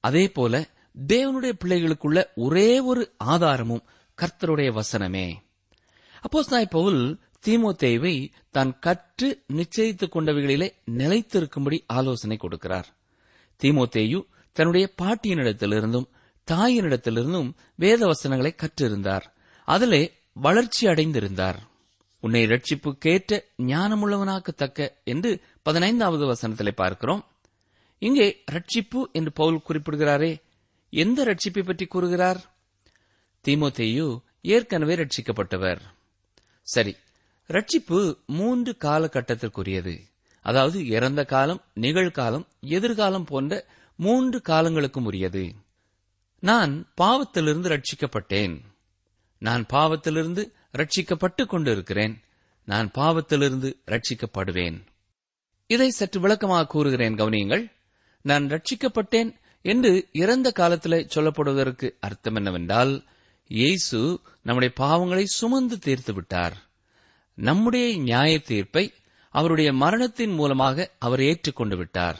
அதே 0.00 0.28
போல 0.28 0.68
தேவனுடைய 1.06 1.52
பிள்ளைகளுக்குள்ள 1.64 2.24
ஒரே 2.34 2.80
ஒரு 2.80 3.12
ஆதாரமும் 3.16 3.82
கர்த்தருடைய 4.22 4.80
வசனமே. 4.80 5.34
அப்போஸ் 6.22 6.50
நாய் 6.50 6.66
பவுல் 6.66 7.20
தீமோத்தேவை 7.46 8.30
தான் 8.50 8.78
கற்று 8.78 9.44
நிச்சயித்துக் 9.52 10.16
கொண்டவைகளிலே 10.16 10.72
நிலைத்திருக்கும்படி 10.90 11.80
ஆலோசனை 11.86 12.38
கொடுக்கிறார். 12.40 12.84
தீமோத்தேயு 13.62 14.24
தன்னுடைய 14.52 14.92
பாட்டியனிடத்திலிருந்தும் 15.02 16.06
தாயினிடத்திலிருந்தும் 16.50 17.52
வேத 17.74 18.06
வசனங்களை 18.06 18.54
கற்றிருந்தார். 18.56 19.31
அதிலே 19.64 20.12
வளர்ச்சி 20.32 20.86
அடைந்திருந்தார். 20.86 21.56
உன்னை 22.20 22.46
ரட்சிப்புக்கேற்ற 22.46 23.44
ஞானமுள்ளவனாக்கத்தக்க 23.58 24.88
என்று 25.04 25.40
பதினைந்தாவது 25.62 26.32
வசனத்திலே 26.32 26.70
பார்க்கிறோம். 26.70 27.26
இங்கே 27.98 28.44
ரட்சிப்பு 28.52 29.10
என்று 29.12 29.32
பவுல் 29.32 29.60
குறிப்பிடுகிறாரே 29.68 30.42
எந்த 30.90 31.24
ரட்சிப்பை 31.24 31.64
பற்றி 31.64 31.86
கூறுகிறார்? 31.86 32.54
தீமோத்தேயு 33.48 34.22
ஏற்கனவே 34.42 34.94
ரட்சிக்கப்பட்டவர். 34.94 35.80
சரி 36.62 36.96
ரட்சிப்பு 37.48 38.24
மூன்று 38.26 38.76
காலகட்டத்திற்குரியது. 38.80 40.00
அதாவது 40.40 40.86
இறந்த 40.86 41.24
காலம் 41.24 41.64
நிகழ்காலம் 41.80 42.46
எதிர்காலம் 42.60 43.24
போன்ற 43.24 43.66
மூன்று 43.96 44.40
காலங்களுக்கும் 44.40 45.04
உரியது. 45.04 45.54
நான் 46.38 46.86
பாவத்திலிருந்து 47.00 47.80
ரட்சிக்கப்பட்டேன். 47.80 48.60
நான் 49.46 49.64
பாவத்திலிருந்து 49.72 50.42
ரட்சிக்கப்பட்டுக் 50.78 51.50
கொண்டிருக்கிறேன். 51.52 52.14
நான் 52.68 52.88
பாவத்திலிருந்து 52.94 53.70
ரட்சிக்கப்படுவேன் 53.86 54.76
இதை 55.70 55.88
சற்று 55.90 56.18
விளக்கமாக 56.20 56.66
கூறுகிறேன் 56.66 57.14
கவனியுங்கள். 57.14 57.64
நான் 58.24 58.44
ரட்சிக்கப்பட்டேன் 58.46 59.30
என்று 59.64 59.92
இறந்த 60.22 60.48
காலத்தில் 60.50 61.08
சொல்லப்படுவதற்கு 61.14 61.88
அர்த்தம் 62.00 62.34
என்னவென்றால் 62.34 62.92
இயேசு 63.50 63.98
நம்முடைய 64.42 64.72
பாவங்களை 64.80 65.24
சுமந்து 65.38 65.76
தீர்த்து 65.78 66.12
விட்டார். 66.12 66.56
நம்முடைய 67.38 67.86
நியாய 68.08 68.32
தீர்ப்பை 68.40 68.84
அவருடைய 69.34 69.70
மரணத்தின் 69.82 70.34
மூலமாக 70.38 70.86
அவர் 70.98 71.22
ஏற்றுக்கொண்டு 71.22 71.76
விட்டார். 71.76 72.18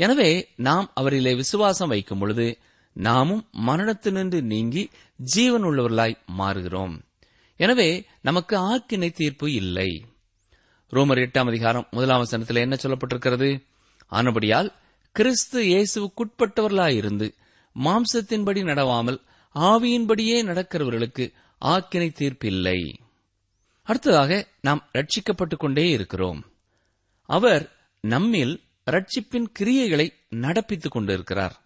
எனவே 0.00 0.30
நாம் 0.68 0.86
அவரிலே 1.00 1.32
விசுவாசம் 1.36 1.88
வைக்கும் 1.88 2.18
பொழுது 2.18 2.46
நாமும் 2.94 3.48
மரணத்தினின்று 3.66 4.40
நீங்கி 4.40 4.90
ஜீவனுள்ளவர்களாய் 5.34 6.14
மாறுகிறோம். 6.38 7.02
எனவே 7.56 8.04
நமக்கு 8.22 8.58
ஆக்கினை 8.58 9.10
தீர்ப்பு 9.10 9.52
இல்லை. 9.52 10.04
ரோமர் 10.90 11.26
எட்டாம் 11.26 11.46
அதிகாரம் 11.46 11.88
முதலாம் 11.90 12.18
வசனத்தில் 12.18 12.56
என்ன 12.56 12.76
சொல்லப்பட்டிருக்கிறது? 12.82 13.62
ஆனபடியால் 14.10 14.72
கிறிஸ்து 15.12 15.62
இயேசுவுக்குட்பட்டவர்களாயிருந்து 15.62 17.34
மாம்சத்தின்படி 17.84 18.62
நடவாமல் 18.62 19.20
ஆவியின்படியே 19.54 20.44
நடக்கிறவர்களுக்கு 20.44 21.32
ஆக்கினை 21.60 22.10
தீர்ப்பில்லை. 22.12 22.94
அடுத்ததாக 23.82 24.48
நாம் 24.60 24.88
ரட்சிக்கப்பட்டுக் 24.92 25.58
கொண்டே 25.58 25.90
இருக்கிறோம். 25.90 26.44
அவர் 27.22 27.72
நம்மில் 28.00 28.62
ரட்சிப்பின் 28.90 29.46
கிரியைகளை 29.58 30.08
நடப்பித்துக் 30.30 30.90
கொண்டிருக்கிறார். 30.90 31.62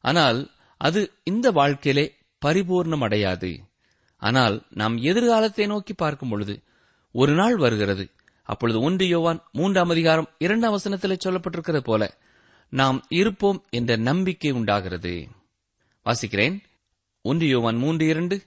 ஆனால் 0.00 0.50
அது 0.80 1.00
இந்த 1.24 1.50
வாழ்க்கையிலே 1.50 2.16
பரிபூர்ணம் 2.46 3.02
அடையாது 3.02 3.60
ஆனால் 4.16 4.62
நாம் 4.70 4.96
எதிர்காலத்தை 4.96 5.66
நோக்கி 5.66 5.94
பார்க்கும் 5.94 6.28
பொழுது 6.28 6.62
ஒரு 7.12 7.32
நாள் 7.34 7.56
வருகிறது. 7.56 8.10
அப்பொழுது 8.42 8.80
ஒன்று 8.80 9.08
யோவான் 9.08 9.42
மூன்றாம் 9.52 9.88
அதிகாரம் 9.88 10.28
இரண்டாம் 10.38 10.78
வசனத்திலே 10.78 11.16
சொல்லப்பட்டிருக்கிறது 11.24 11.78
போல 11.78 12.18
நாம் 12.70 13.04
இருப்போம் 13.08 13.64
என்ற 13.70 13.96
நம்பிக்கை 13.96 14.50
உண்டாகிறது. 14.50 15.28
வாசிக்கிறேன். 16.04 16.58
ஒன்று 17.22 17.46
யோவான் 17.46 17.76
மூன்று 17.76 18.06
இரண்டு. 18.06 18.42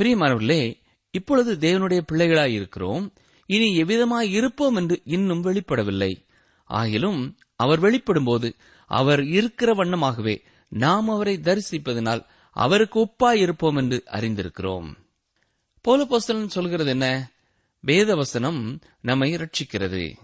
பிரியமானவர்களே 0.00 0.80
இப்பொழுது 1.10 1.56
தேவனுடைய 1.56 2.00
பிள்ளைகளாய் 2.12 2.52
இருக்கிறோம். 2.52 3.12
இனி 3.46 3.82
எவ்விதமாய் 3.82 4.30
இருப்போம் 4.30 4.74
என்று 4.74 5.00
இன்னும் 5.04 5.44
வெளிப்படவில்லை. 5.44 6.12
ஆகிலும் 6.68 7.36
அவர் 7.56 7.80
வெளிப்படும்போது 7.80 8.52
அவர் 8.86 9.24
இருக்கிற 9.24 9.74
வண்ணமாகவே 9.74 10.42
நாம் 10.72 11.08
அவரை 11.08 11.36
தரிசிப்பதனால் 11.36 12.24
அவருக்கு 12.50 13.00
ஒப்பாய் 13.00 13.40
இருப்போம் 13.40 13.76
என்று 13.76 14.02
அறிந்திருக்கிறோம். 14.06 14.94
போலபோசலன் 15.84 16.46
சொல்கிறது 16.46 16.90
என்ன? 16.90 17.30
வேதவசனம் 17.86 18.80
நம்மை 19.00 19.34
ரட்சிக்கிறது 19.34 20.16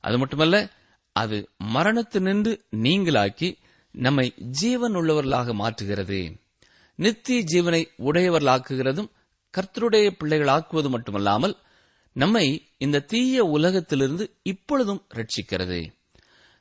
அது 0.00 0.18
மட்டுமல்ல 0.18 0.70
அது 1.12 1.48
மரணத்து 1.74 2.20
நின்று 2.20 2.64
நீங்களாக்கி 2.70 3.56
நம்மை 3.90 4.34
ஜீவன் 4.36 4.94
உள்ளவர்களாக 4.94 5.54
மாற்றுகிறது. 5.54 6.40
நித்திய 6.94 7.44
ஜீவனை 7.52 7.84
உடையவர்களாக்குகிறதும் 7.98 9.10
கர்த்தருடைய 9.56 10.10
பிள்ளைகளாக்குவது 10.24 10.88
மட்டுமல்லாமல் 10.88 11.56
நம்மை 12.12 12.68
இந்த 12.78 13.00
தீய 13.00 13.44
உலகத்திலிருந்து 13.44 14.36
இப்பொழுதும் 14.42 15.06
ரட்சிக்கிறது 15.14 15.92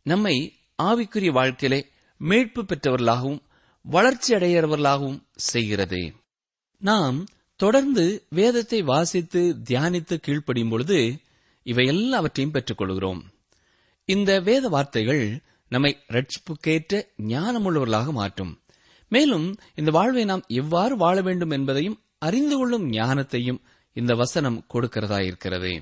நம்மை 0.01 0.59
ஆவிக்குரிய 0.83 1.31
வாழ்க்கையிலே 1.31 1.93
மீட்பு 2.17 2.63
பெற்றவர்களாகவும் 2.63 3.39
வளர்ச்சி 3.81 4.33
அடைகிறவர்களாகவும் 4.33 5.21
செய்கிறது. 5.35 6.13
நாம் 6.77 7.25
தொடர்ந்து 7.55 8.25
வேதத்தை 8.29 8.81
வாசித்து 8.81 9.55
தியானித்து 9.69 10.17
கீழ்ப்படியும் 10.27 10.69
பொழுது 10.69 11.19
இவை 11.63 11.85
எல்லாவற்றையும் 11.85 12.53
பெற்றுக்கொள்கிறோம். 12.53 13.21
இந்த 14.05 14.39
வேத 14.39 14.69
வார்த்தைகள் 14.69 15.41
நம்மை 15.69 15.97
ரட்சிப்புக்கேற்ற 16.07 17.07
ஞானமுள்ளவர்களாக 17.17 18.11
மாற்றும். 18.11 18.61
மேலும் 19.09 19.55
இந்த 19.75 19.91
வாழ்வை 19.91 20.25
நாம் 20.25 20.43
எவ்வாறு 20.47 20.97
வாழ 20.97 21.21
வேண்டும் 21.21 21.49
என்பதையும் 21.49 22.01
அறிந்து 22.17 22.57
கொள்ளும் 22.57 22.91
ஞானத்தையும் 22.91 23.59
இந்த 23.93 24.15
வசனம் 24.15 24.65
கொடுக்கிறதா 24.73 25.19
இருக்கிறது. 25.19 25.81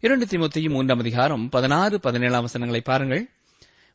இரண்டு 0.00 0.24
திமுத்தையும் 0.24 0.70
மூன்றாம் 0.70 0.98
அதிகாரம் 0.98 1.48
பதினாறு 1.48 2.00
பதினேழாம் 2.00 2.40
வசனங்களை 2.40 2.82
பாருங்கள். 2.84 3.30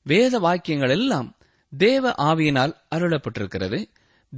வேத 0.03 0.39
வாக்கியங்கள் 0.39 0.89
எல்லாம் 0.89 1.35
தேவ 1.77 2.11
ஆவியினால் 2.11 2.73
அருளப்பட்டிருக்கிறது. 2.95 3.85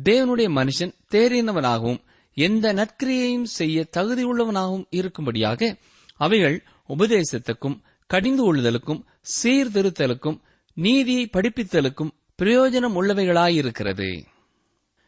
தேவனுடைய 0.03 0.47
மனுஷன் 0.57 0.93
தேறினவனாகவும் 1.11 2.01
எந்த 2.33 2.73
நற்கிரியையும் 2.73 3.43
செய்ய 3.43 3.87
தகுதியுள்ளவனாகவும் 3.97 4.85
இருக்கும்படியாக 4.91 5.79
அவைகள் 6.15 6.63
உபதேசத்துக்கும் 6.89 7.79
கடிந்து 8.07 8.43
கொள்ளுதலுக்கும் 8.43 9.01
சீர்திருத்தலுக்கும் 9.43 10.41
நீதியை 10.73 11.29
படிப்பித்தலுக்கும் 11.33 12.11
பிரயோஜனம் 12.41 12.95
உள்ளவைகளாயிருக்கிறது. 12.95 14.23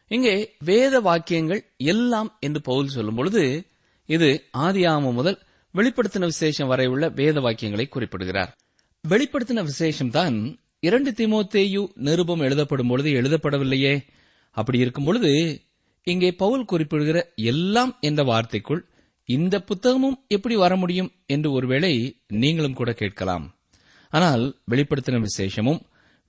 இங்கே 0.08 0.54
வேத 0.64 1.00
வாக்கியங்கள் 1.00 1.72
எல்லாம் 1.76 2.36
என்று 2.40 2.60
பவுல் 2.60 2.86
சொல்லும் 2.86 3.14
பொழுது 3.14 3.66
இது 4.06 4.44
ஆதியாமம் 4.58 5.12
முதல் 5.12 5.38
வெளிப்படுத்தின 5.74 6.24
விசேஷம் 6.24 6.68
வரை 6.68 6.86
உள்ள 6.86 7.08
வேத 7.08 7.40
வாக்கியங்களை 7.40 7.88
குறிப்பிடுகிறார். 7.88 8.56
வெளிப்படுத்தின 9.08 9.66
விசேஷம்தான் 9.70 10.58
இரண்டு 10.86 11.10
திமோத்தேயு 11.10 11.82
நிருபம் 12.06 12.42
எழுதப்படும் 12.46 12.88
பொழுது 12.88 13.10
எழுதப்படவில்லையே? 13.12 13.94
அப்படி 14.56 14.78
இருக்கும் 14.78 15.04
பொழுது 15.04 15.30
இங்கே 16.06 16.30
பவுல் 16.32 16.64
குறிப்பிடுகிற 16.64 17.18
எல்லாம் 17.52 17.92
என்ற 18.00 18.22
வார்த்தைக்குள் 18.22 18.82
இந்த 19.28 19.54
புத்தகமும் 19.68 20.16
எப்படி 20.28 20.56
வர 20.56 20.72
முடியும் 20.76 21.10
என்று 21.26 21.48
ஒருவேளை 21.52 21.92
நீங்களும் 22.34 22.78
கூட 22.80 22.92
கேட்கலாம். 22.92 23.46
ஆனால் 24.12 24.44
வெளிப்படுத்தின 24.70 25.20
விசேஷமும் 25.20 25.80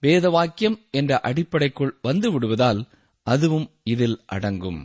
வேத 0.03 0.29
வாக்கியம் 0.29 0.77
என்ற 0.91 1.19
அடிப்படைக்குள் 1.29 1.93
வந்து 2.01 2.27
விடுவதால் 2.31 2.81
அதுவும் 3.27 3.67
இதில் 3.83 4.17
அடங்கும். 4.25 4.81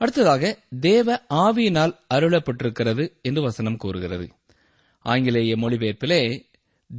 அடுத்ததாக 0.00 0.42
தேவ 0.80 1.08
ஆவியினால் 1.44 1.94
அருளப்பட்டிருக்கிறது 2.14 3.04
என்று 3.22 3.42
வசனம் 3.42 3.80
கூறுகிறது. 3.82 4.26
ஆங்கிலேய 5.04 5.54
மொழிபெயர்ப்பிலே 5.56 6.22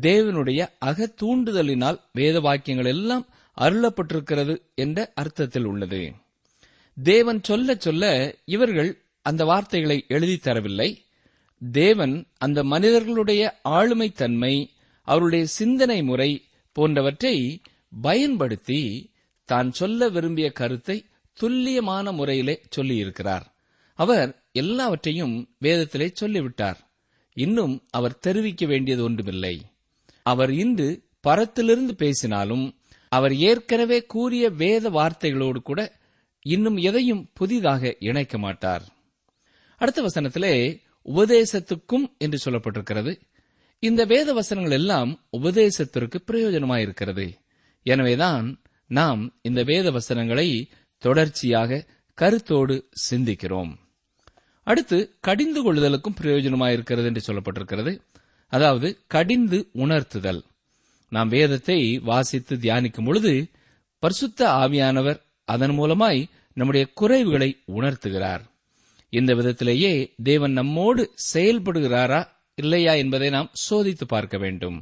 தேவனுடைய 0.02 0.68
அக 0.80 1.14
தூண்டுதலினால் 1.22 2.00
வேத 2.14 2.40
வாக்கியங்கள் 2.40 2.92
எல்லாம் 2.92 3.26
அருளப்பட்டிருக்கிறது 3.58 4.62
என்ற 4.76 5.12
அர்த்தத்தில் 5.16 5.64
உள்ளது. 5.64 6.14
தேவன் 7.04 7.44
சொல்ல 7.44 7.76
சொல்ல 7.76 8.36
இவர்கள் 8.46 9.02
அந்த 9.22 9.46
வார்த்தைகளை 9.46 10.06
எழுதி 10.08 10.40
தரவில்லை. 10.44 10.98
தேவன் 11.72 12.26
அந்த 12.38 12.64
மனிதர்களுடைய 12.64 13.60
ஆளுமை 13.62 14.12
தன்மை 14.12 14.72
அவருடைய 15.02 15.46
சிந்தனை 15.46 16.04
முறை 16.04 16.44
போன்றவற்றை 16.72 17.62
பயன்படுத்தி 18.02 19.12
தான் 19.46 19.72
சொல்ல 19.72 20.10
விரும்பிய 20.10 20.52
கருத்தை 20.52 21.06
துல்லியமான 21.34 22.12
முறையிலே 22.12 22.62
சொல்லியிருக்கிறார். 22.76 23.46
அவர் 23.94 24.44
எல்லாவற்றையும் 24.52 25.50
வேதத்திலே 25.62 26.12
சொல்லிவிட்டார். 26.14 26.92
இன்னும் 27.34 27.84
அவர் 27.90 28.20
தெரிவிக்க 28.20 28.66
வேண்டியது 28.66 29.04
ஒன்றுமில்லை. 29.04 29.62
அவர் 30.28 30.52
இன்று 30.54 30.88
பரத்திலிருந்து 31.28 31.94
பேசினாலும் 31.96 32.66
அவர் 33.12 33.34
ஏற்கனவே 33.50 34.00
கூறிய 34.06 34.46
வேத 34.62 34.90
வார்த்தைகளோடு 34.90 35.60
கூட 35.62 35.82
இன்னும் 36.46 36.78
எதையும் 36.78 37.24
புதிதாக 37.34 37.96
இணைக்க 38.00 38.36
மாட்டார். 38.38 38.84
அடுத்த 39.80 40.02
வசனத்திலே 40.02 40.54
உபதேசத்துக்கும் 41.16 42.06
என்று 42.18 42.38
சொல்லப்பட்டிருக்கிறது. 42.46 43.14
இந்த 43.80 44.02
வேத 44.06 44.34
வசனங்கள் 44.34 44.74
எல்லாம் 44.74 45.12
உபதேசத்திற்கு 45.38 46.18
பிரயோஜனமாயிருக்கிறது 46.28 47.26
எனவேதான் 47.86 48.48
நாம் 48.90 49.22
இந்த 49.42 49.62
வேத 49.64 49.92
வசனங்களை 49.92 50.48
தொடர்ச்சியாக 51.04 51.86
கருத்தோடு 52.18 52.76
சிந்திக்கிறோம். 53.10 53.74
அடுத்து 54.68 54.98
கடிந்து 55.20 55.62
கொள்ளுதலுக்கும் 55.62 56.18
பிரயோஜனமாயிருக்கிறது 56.22 57.06
என்று 57.06 57.22
சொல்லப்பட்டிருக்கிறது. 57.28 57.94
அதாவது 58.54 58.88
கடிந்து 59.08 59.70
உணர்த்துதல். 59.74 60.42
நாம் 61.12 61.28
வேதத்தை 61.28 62.00
வாசித்து 62.04 62.56
தியானிக்கும் 62.56 63.06
பொழுது 63.06 63.50
பரிசுத்த 64.00 64.50
ஆவியானவர் 64.50 65.20
அதன் 65.46 65.76
மூலமாய் 65.80 66.22
நம்முடைய 66.54 66.90
குறைவுகளை 67.02 67.50
உணர்த்துகிறார். 67.68 68.44
இந்த 69.10 69.34
விதத்திலேயே 69.36 70.14
தேவன் 70.24 70.52
நம்மோடு 70.52 71.04
செயல்படுகிறாரா 71.34 72.22
இல்லையா 72.56 72.94
என்பதை 72.94 73.30
நாம் 73.30 73.54
சோதித்து 73.70 74.06
பார்க்க 74.08 74.38
வேண்டும். 74.38 74.78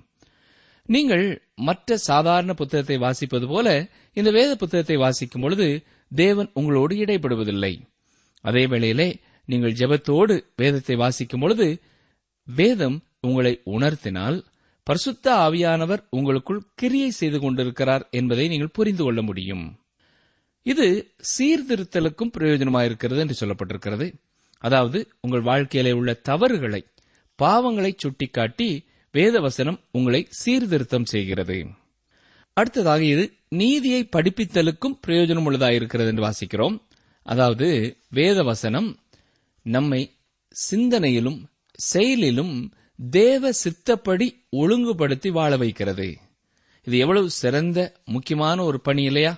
நீங்கள் 0.86 1.26
மற்ற 1.56 1.98
சாதாரண 1.98 2.54
புத்தகத்தை 2.54 2.98
வாசிப்பது 2.98 3.46
போல 3.48 3.68
இந்த 4.14 4.32
வேத 4.32 4.52
புத்தகத்தை 4.56 4.98
வாசிக்கும் 4.98 5.42
பொழுது 5.42 5.68
தேவன் 6.12 6.50
உங்களோடு 6.54 6.96
இடைப்படுவதில்லை. 6.96 7.74
அதே 8.42 8.64
வேளையிலே 8.68 9.10
நீங்கள் 9.46 9.74
ஜெபத்தோடு 9.74 10.36
வேதத்தை 10.56 10.96
வாசிக்கும் 10.96 11.40
பொழுது 11.40 11.68
வேதம் 12.48 12.98
உங்களை 13.26 13.54
உணர்த்தினால் 13.66 14.38
பரிசுத்த 14.88 15.28
ஆவியானவர் 15.36 16.02
உங்களுக்குள் 16.10 16.62
கிரியை 16.76 17.12
செய்து 17.12 17.38
கொண்டிருக்கிறார் 17.40 18.04
என்பதை 18.12 18.46
நீங்கள் 18.48 18.76
புரிந்து 18.78 19.04
கொள்ள 19.04 19.22
முடியும். 19.22 19.66
இது 20.66 20.88
சீர்திருத்தலுக்கும் 21.32 22.34
பிரயோஜனமாயிருக்கிறது 22.38 23.22
என்று 23.24 23.38
சொல்லப்பட்டிருக்கிறது. 23.42 24.08
அதாவது 24.62 25.00
உங்கள் 25.22 25.42
வாழ்க்கையிலே 25.42 25.92
உள்ள 25.92 26.14
தவறுகளை 26.30 26.82
பாவங்களை 27.40 27.92
சுட்டிக்காட்டி 27.98 28.70
வேதவசனம் 29.14 29.80
உங்களை 29.92 30.22
சீர்திருத்தம் 30.30 31.10
செய்கிறது. 31.14 31.58
அடுத்ததாக 32.58 33.04
இது 33.04 33.26
நீதியை 33.50 34.02
படிப்பித்தலுக்கும் 34.16 35.00
பிரயோஜனம் 35.08 35.48
உள்ளதாயிருக்கிறது 35.50 36.12
என்று 36.14 36.26
வாசிக்கிறோம். 36.28 36.78
அதாவது 37.26 37.68
வேதவசனம் 38.14 38.90
நம்மை 39.66 40.02
சிந்தனையிலும் 40.56 41.40
செயலிலும் 41.80 42.56
தேவ 43.10 43.52
சித்தப்படி 43.52 44.46
ஒழுங்குபடுத்தி 44.50 45.30
வாழ 45.30 45.58
வைக்கிறது. 45.58 46.18
இது 46.84 46.98
எவ்வளவு 46.98 47.30
சிறந்த 47.30 47.94
முக்கியமான 48.06 48.64
ஒரு 48.64 48.80
பணி 48.80 49.04
இல்லையா? 49.04 49.38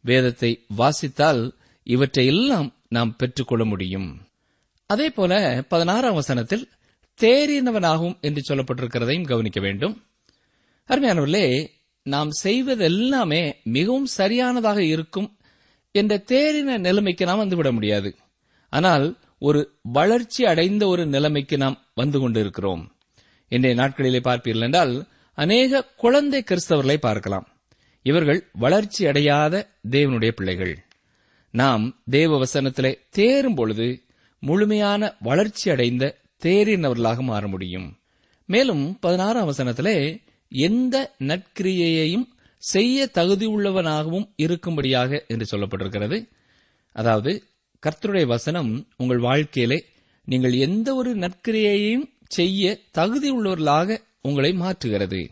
வேதத்தை 0.00 0.64
வாசித்தால் 0.68 1.52
இவற்றையெல்லாம் 1.82 2.74
நாம் 2.88 3.16
பெற்றுக்கொள்ள 3.16 3.64
முடியும். 3.64 4.22
அதே 4.86 5.10
போல 5.10 5.64
பதினாறாம் 5.68 6.14
வசனத்தில் 6.14 6.68
தேறினவனாகும் 7.20 8.20
என்று 8.20 8.54
சொல்லப்பட்டிருக்கிறதையும் 8.54 9.26
கவனிக்க 9.26 9.60
வேண்டும். 9.60 10.04
அருமையானவர்களே 10.88 11.66
நாம் 12.02 12.30
செய்வதெல்லாமே 12.42 13.62
மிகவும் 13.62 14.06
சரியானதாக 14.06 14.84
இருக்கும் 14.84 15.36
என்ற 15.90 16.22
தேறின 16.26 16.78
நிலைமைக்கு 16.78 17.26
நாம் 17.26 17.40
வந்துவிட 17.40 17.72
முடியாது. 17.72 18.16
ஆனால் 18.68 19.16
ஒரு 19.38 19.60
வளர்ச்சி 19.82 20.46
அடைந்த 20.46 20.86
ஒரு 20.86 21.06
நிலைமைக்கு 21.06 21.56
நாம் 21.56 21.86
வந்து 21.94 22.18
கொண்டிருக்கிறோம். 22.20 22.96
இன்றைய 23.48 23.82
நாட்களிலே 23.82 24.20
பார்ப்பீர்கள் 24.20 24.60
என்றால் 24.60 25.06
அநேக 25.34 25.84
குழந்தை 25.84 26.44
கிறிஸ்தவர்களை 26.50 26.96
பார்க்கலாம். 26.96 27.46
இவர்கள் 28.02 28.48
வளர்ச்சி 28.52 29.06
அடையாத 29.06 29.70
தேவனுடைய 29.90 30.30
பிள்ளைகள். 30.30 30.84
நாம் 31.50 32.02
தேவ 32.10 32.44
வசனத்திலே 32.44 32.94
தேரும் 33.10 33.54
பொழுது 33.54 34.02
முழுமையான 34.40 35.16
வளர்ச்சி 35.20 35.70
அடைந்த 35.70 36.16
தேறினவர்களாக 36.42 37.20
மாற 37.20 37.46
முடியும். 37.46 37.98
மேலும் 38.46 38.98
பதினாறாம் 39.00 39.48
வசனத்திலே 39.48 40.22
எந்த 40.48 41.14
நற்கிரியையையும் 41.18 42.26
செய்ய 42.58 43.10
தகுதியுள்ளவனாகவும் 43.14 44.28
இருக்கும்படியாக 44.36 45.26
என்று 45.26 45.58
சொல்லப்பட்டிருக்கிறது. 45.58 46.28
அதாவது 46.92 47.44
கர்த்தருடைய 47.86 48.26
வசனம் 48.26 48.86
உங்கள் 48.96 49.18
வாழ்க்கையிலே 49.18 49.84
நீங்கள் 50.24 50.52
எந்த 50.52 50.94
ஒரு 50.94 51.16
நற்கிரியையையும் 51.16 52.10
செய்ய 52.28 52.80
தகுதியுள்ளவர்களாக 52.98 53.98
உங்களை 54.22 54.50
மாற்றுகிறது. 54.52 55.28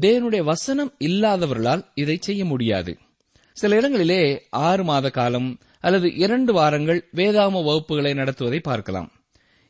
தேவனுடைய 0.00 0.42
வசனம் 0.42 0.94
இல்லாதவர்களால் 0.98 1.84
இதை 1.94 2.16
செய்ய 2.20 2.44
முடியாது. 2.44 2.98
சில 3.52 3.76
இடங்களிலே 3.76 4.46
ஆறு 4.50 4.84
மாத 4.84 5.10
காலம் 5.10 5.60
அல்லது 5.80 6.14
இரண்டு 6.14 6.52
வாரங்கள் 6.52 7.08
வேதாம 7.14 7.62
வகுப்புகளை 7.62 8.14
நடத்துவதை 8.14 8.60
பார்க்கலாம். 8.60 9.12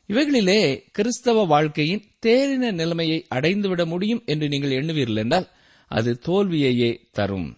இவைகளிலே 0.07 0.83
கிறிஸ்தவ 0.91 1.45
வாழ்க்கையின் 1.45 2.03
தேரின 2.25 2.71
நிலைமையை 2.71 3.25
அடைந்துவிட 3.29 3.85
முடியும் 3.85 4.23
என்று 4.25 4.47
நீங்கள் 4.47 4.77
எண்ணுவீர்கள் 4.83 5.15
என்றால் 5.15 5.49
அது 5.87 6.19
தோல்வியையே 6.25 6.97
தரும். 7.11 7.57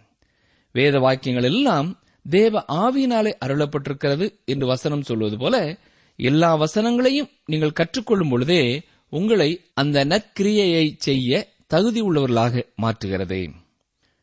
வேத 0.72 1.00
வாக்கியங்கள் 1.00 1.52
எல்லாம் 1.52 2.03
தேவ 2.30 2.66
ஆவியினாலே 2.68 3.32
அருளப்பட்டிருக்கிறது 3.46 4.32
என்று 4.46 4.66
வசனம் 4.66 5.02
சொல்வது 5.02 5.38
போல 5.38 5.78
எல்லா 6.16 6.62
வசனங்களையும் 6.62 7.30
நீங்கள் 7.46 7.72
கற்றுக்கொள்ளும் 7.72 8.30
பொழுதே 8.30 8.82
உங்களை 9.10 9.62
அந்த 9.74 10.06
நற்கிரியையை 10.06 10.94
செய்ய 10.98 11.52
தகுதி 11.68 12.02
உள்ளவர்களாக 12.02 12.64
மாற்றுகிறது. 12.82 13.54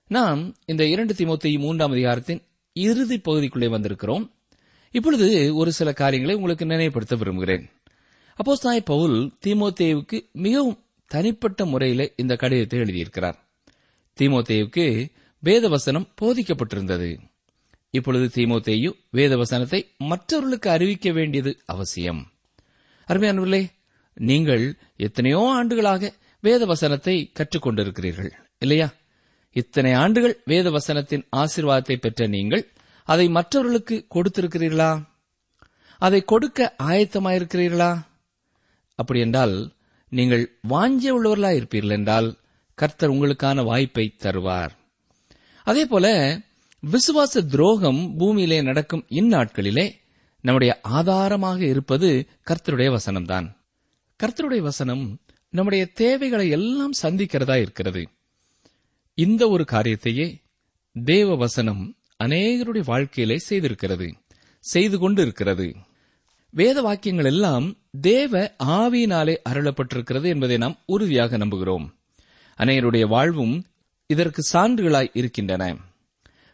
நாம் 0.06 0.54
இந்த 0.64 0.86
இரண்டு 0.86 1.14
திமுத்தி 1.14 1.58
மூன்றாம் 1.58 1.90
அதிகாரத்தின் 1.90 2.42
இறுதி 2.72 3.16
பகுதிக்குள்ளே 3.16 3.68
வந்திருக்கிறோம். 3.70 4.30
இப்பொழுது 4.90 5.54
ஒரு 5.54 5.72
சில 5.72 5.92
காரியங்களை 5.92 6.36
உங்களுக்கு 6.36 6.66
நினைவுபடுத்த 6.66 7.16
விரும்புகிறேன். 7.16 7.70
அப்போ 8.34 8.56
சாய் 8.56 8.80
பவுல் 8.80 9.32
தீமோத்தேவுக்கு 9.46 10.30
மிகவும் 10.32 10.78
தனிப்பட்ட 11.06 11.64
முறையில் 11.64 12.12
இந்த 12.16 12.36
கடிதத்தை 12.36 12.78
எழுதியிருக்கிறார். 12.78 13.34
தீமோத்தேவுக்கு 14.20 15.10
வேதவசனம் 15.44 16.08
போதிக்கப்பட்டிருந்தது. 16.20 17.18
இப்பொழுது 17.94 18.26
தீமோத்தேயு 18.34 18.90
வேதவசனத்தை 19.12 19.80
மற்றவர்களுக்கு 19.98 20.70
அறிவிக்க 20.70 21.12
வேண்டியது 21.12 21.52
அவசியம். 21.66 22.20
அருமையானவர்களே 23.08 23.62
நீங்கள் 24.14 24.64
எத்தனையோ 24.96 25.40
ஆண்டுகளாக 25.50 26.12
வேதவசனத்தை 26.42 27.16
கற்றுக்கொண்டிருக்கிறீர்கள் 27.38 28.30
இல்லையா? 28.58 28.88
இத்தனை 29.56 29.92
ஆண்டுகள் 29.92 30.34
வேதவசனத்தின் 30.46 31.24
ஆசீர்வாதத்தை 31.36 31.96
பெற்ற 31.96 32.26
நீங்கள் 32.26 32.64
அதை 33.08 33.26
மற்றவர்களுக்கு 33.28 33.96
கொடுத்திருக்கிறீர்களா? 34.14 34.92
அதை 36.00 36.20
கொடுக்க 36.24 36.74
ஆயத்தமாயிருக்கிறீர்களா? 36.82 37.90
அப்படி 38.98 39.20
என்றால் 39.20 39.56
நீங்கள் 40.12 40.44
வாஞ்சிய 40.68 41.12
உள்ளவர்களா 41.16 41.50
இருப்பீர்கள் 41.58 41.96
என்றால் 41.98 42.28
கர்த்தர் 42.78 43.10
உங்களுக்கான 43.10 43.64
வாய்ப்பை 43.64 44.06
தருவார். 44.18 44.72
அதே 45.66 45.84
போல 45.86 46.06
விசுவாச 46.82 47.42
துரோகம் 47.42 48.16
பூமியிலே 48.16 48.62
நடக்கும் 48.62 49.04
இந்நாட்களிலே 49.08 49.92
நம்முடைய 50.40 50.78
ஆதாரமாக 50.82 51.64
இருப்பது 51.64 52.26
கர்த்தருடைய 52.50 52.96
வசனம்தான். 52.96 53.56
கர்த்தருடைய 54.22 54.58
வசனம் 54.58 55.18
நம்முடைய 55.50 55.86
தேவைகளை 55.86 56.48
எல்லாம் 56.48 56.92
சந்திக்கிறதா 57.02 57.60
இருக்கிறது. 57.60 58.08
இந்த 59.14 59.48
ஒரு 59.48 59.64
காரியத்தையே 59.70 60.40
தேவ 61.04 61.36
வசனம் 61.36 61.94
அநேகருடைய 62.24 62.82
வாழ்க்கையிலே 62.84 63.36
செய்திருக்கிறது 63.48 64.12
செய்து 64.58 64.98
கொண்டு 64.98 65.22
இருக்கிறது 65.22 65.74
வேத 66.50 66.82
வாக்கியங்கள் 66.82 67.24
எல்லாம் 67.24 67.76
தேவ 68.00 68.54
ஆவியினாலே 68.64 69.36
அருளப்பட்டிருக்கிறது 69.48 70.26
என்பதை 70.26 70.56
நாம் 70.56 70.78
உறுதியாக 70.86 71.38
நம்புகிறோம். 71.38 71.86
அநேகருடைய 72.58 73.06
வாழ்வும் 73.06 73.64
இதற்கு 74.06 74.42
சான்றுகளாய் 74.52 75.10
இருக்கின்றன. 75.12 75.76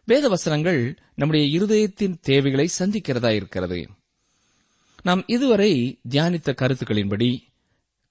வேத 0.09 0.29
வசனங்கள் 0.29 0.99
நம்முடைய 1.15 1.59
இருதயத்தின் 1.59 2.17
தேவைகளை 2.21 2.69
சந்திக்கிறதா 2.79 3.31
இருக்கிறது. 3.31 3.89
நாம் 5.03 5.25
இதுவரை 5.27 5.99
தியானித்த 6.11 6.55
கருத்துக்களின்படி 6.55 7.39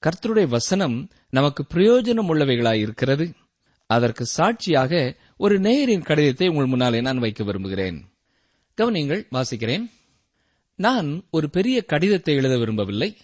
கர்த்தருடைய 0.01 0.47
வசனம் 0.47 1.10
நமக்கு 1.29 1.65
பிரயோஜனம் 1.73 2.29
உள்ளவைகளாய் 2.29 2.79
இருக்கிறது. 2.79 3.34
அதற்கு 3.86 4.25
சாட்சியாக 4.25 5.15
ஒரு 5.38 5.60
நேயரின் 5.60 6.05
கடிதத்தை 6.05 6.47
உங்கள் 6.47 6.65
முன்னாலே 6.65 7.01
நான் 7.01 7.17
வைக்க 7.17 7.43
விரும்புகிறேன். 7.43 8.05
கவனிங்கள் 8.77 9.27
வாசிக்கிறேன். 9.31 9.91
நான் 10.75 11.23
ஒரு 11.31 11.49
பெரிய 11.49 11.86
கடிதத்தை 11.86 12.36
எழுத 12.36 12.58
விரும்பவில்லை. 12.58 13.17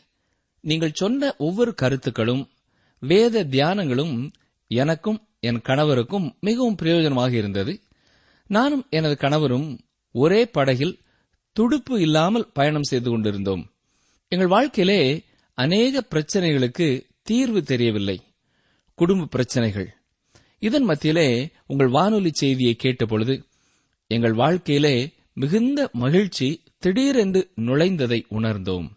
நீங்கள் 0.59 0.93
சொன்ன 0.93 1.35
ஒவ்வொரு 1.37 1.75
கருத்துக்களும் 1.75 2.49
வேத 2.99 3.43
தியானங்களும் 3.43 4.31
எனக்கும் 4.67 5.27
என் 5.39 5.61
கணவருக்கும் 5.61 6.39
மிகவும் 6.39 6.77
பிரயோஜனமாக 6.81 7.31
இருந்தது. 7.31 7.81
நானும் 8.51 8.85
எனது 8.89 9.17
கணவரும் 9.17 9.79
ஒரே 10.11 10.45
படகில் 10.45 10.99
துடுப்பு 11.53 12.01
இல்லாமல் 12.01 12.49
பயணம் 12.53 12.83
செய்து 12.83 13.09
கொண்டிருந்தோம். 13.09 13.71
எங்கள் 14.27 14.47
வாழ்க்கையிலே 14.47 15.23
அநேக 15.53 16.03
பிரச்சனைகளுக்கு 16.11 17.05
தீர்வு 17.23 17.63
தெரியவில்லை. 17.63 18.21
குடும்ப 18.95 19.25
பிரச்சனைகள். 19.25 19.93
இதன் 20.59 20.83
மத்தியிலே 20.83 21.49
உங்கள் 21.67 21.87
வானொலி 21.87 22.29
செய்தியை 22.33 22.75
கேட்டபொழுது 22.83 23.43
எங்கள் 24.07 24.33
வாழ்க்கையிலே 24.33 25.13
மிகுந்த 25.33 25.89
மகிழ்ச்சி 25.93 26.63
திடீரென்று 26.77 27.51
நுழைந்ததை 27.55 28.21
உணர்ந்தோம். 28.31 28.89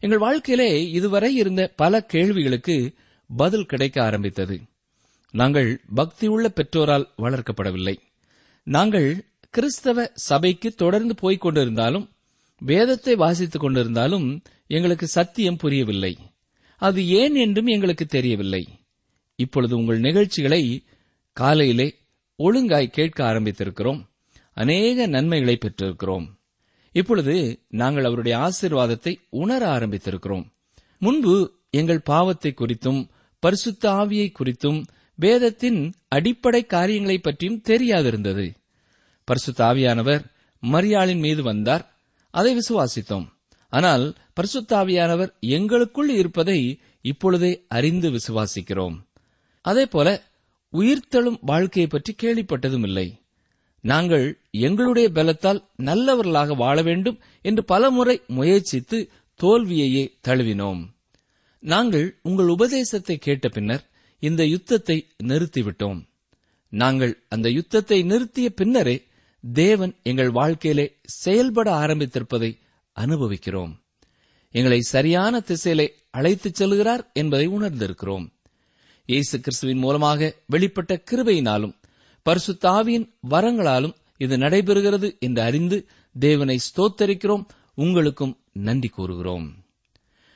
எங்கள் 0.00 0.18
வாழ்க்கையிலே 0.18 0.90
இதுவரை 0.90 1.34
இருந்த 1.34 1.72
பல 1.76 2.04
கேள்விகளுக்கு 2.04 2.92
பதில் 3.36 3.66
கிடைக்க 3.66 4.04
ஆரம்பித்தது. 4.04 4.60
நாங்கள் 5.30 5.80
பக்தியுள்ள 5.96 6.46
பெற்றோரால் 6.48 7.08
வளர்க்கப்படவில்லை. 7.18 7.96
நாங்கள் 8.70 9.24
கிறிஸ்தவ 9.50 10.10
சபைக்கு 10.14 10.70
தொடர்ந்து 10.70 11.14
போய்க் 11.14 11.46
கொண்டிருந்தாலும் 11.46 12.10
வேதத்தை 12.60 13.14
வாசித்துக் 13.14 13.64
கொண்டிருந்தாலும் 13.64 14.44
எங்களுக்கு 14.66 15.06
சத்தியம் 15.06 15.56
புரியவில்லை. 15.56 16.18
அது 16.76 17.06
ஏன் 17.06 17.34
என்றும் 17.34 17.66
எங்களுக்கு 17.66 18.06
தெரியவில்லை. 18.06 18.68
இப்பொழுது 19.36 19.76
உங்கள் 19.76 19.98
நிகழ்ச்சிகளை 19.98 20.84
காலையிலே 21.32 21.94
ஒழுங்காய் 22.36 22.88
கேட்க 22.88 23.24
ஆரம்பித்திருக்கிறோம். 23.24 24.06
அநேக 24.52 25.06
நன்மைகளை 25.06 25.58
பெற்றிருக்கிறோம். 25.60 26.26
இப்பொழுது 26.92 27.64
நாங்கள் 27.68 28.04
அவருடைய 28.04 28.38
ஆசீர்வாதத்தை 28.38 29.14
உணர 29.30 29.78
ஆரம்பித்திருக்கிறோம். 29.78 30.46
முன்பு 30.98 31.58
எங்கள் 31.70 32.00
பாவத்தை 32.00 32.54
குறித்தும் 32.56 33.08
பரிசுத்த 33.38 33.90
ஆவியை 33.90 34.32
குறித்தும் 34.38 34.84
வேதத்தின் 35.14 35.92
அடிப்படை 36.08 36.66
காரியங்களை 36.66 37.18
பற்றியும் 37.18 37.62
தெரியாதிருந்தது. 37.68 38.58
பரிசு 39.24 39.52
தாவியானவர் 39.52 40.22
மரியாளின் 40.62 41.18
மீது 41.18 41.42
வந்தார். 41.42 41.84
அதை 42.30 42.56
விசுவாசித்தோம். 42.56 43.26
ஆனால் 43.72 44.04
பரிசுத்தாவியானவர் 44.36 45.30
எங்களுக்குள் 45.40 46.08
இருப்பதை 46.08 46.80
இப்பொழுதே 47.02 47.64
அறிந்து 47.68 48.08
விசுவாசிக்கிறோம். 48.10 48.96
அதேபோல 49.64 50.08
உயிர்த்தெழும் 50.72 51.38
வாழ்க்கையை 51.40 51.88
பற்றி 51.90 52.12
கேள்விப்பட்டதும் 52.22 52.82
இல்லை 52.82 53.06
நாங்கள் 53.80 54.26
எங்களுடைய 54.50 55.08
பலத்தால் 55.14 55.60
நல்லவர்களாக 55.76 56.54
வாழ 56.54 56.82
வேண்டும் 56.82 57.18
என்று 57.42 57.64
பலமுறை 57.64 58.16
முயற்சித்து 58.26 58.98
தோல்வியையே 59.40 60.04
தழுவினோம். 60.28 60.82
நாங்கள் 61.62 62.06
உங்கள் 62.22 62.46
உபதேசத்தை 62.46 63.16
கேட்ட 63.18 63.48
பின்னர் 63.48 63.84
இந்த 64.22 64.42
யுத்தத்தை 64.44 64.96
நிறுத்திவிட்டோம். 65.22 66.00
நாங்கள் 66.72 67.14
அந்த 67.28 67.48
யுத்தத்தை 67.48 67.98
நிறுத்திய 68.02 68.48
பின்னரே 68.50 68.96
தேவன் 69.40 69.96
எங்கள் 70.02 70.30
வாழ்க்கையிலே 70.30 70.96
செயல்பட 71.02 71.72
ஆரம்பித்திருப்பதை 71.74 72.58
அனுபவிக்கிறோம். 72.92 73.82
எங்களை 74.50 74.80
சரியான 74.80 75.40
திசையிலே 75.40 75.92
அழைத்துச் 76.10 76.62
செல்கிறார் 76.62 77.12
என்பதை 77.12 77.48
உணர்ந்திருக்கிறோம். 77.48 78.26
இயேசு 79.06 79.40
கிறிஸ்துவின் 79.40 79.78
மூலமாக 79.78 80.34
வெளிப்பட்ட 80.52 81.02
கிருபையினாலும் 81.10 81.74
பரிசுத்தாவியின் 82.24 83.10
வரங்களாலும் 83.30 83.94
இது 84.16 84.36
நடைபெறுகிறது 84.36 85.18
என்று 85.18 85.42
அறிந்து 85.42 85.86
தேவனை 86.18 86.58
ஸ்தோத்தரிக்கிறோம். 86.58 87.44
உங்களுக்கும் 87.74 88.38
நன்றி 88.52 88.88
கூறுகிறோம். 88.88 89.64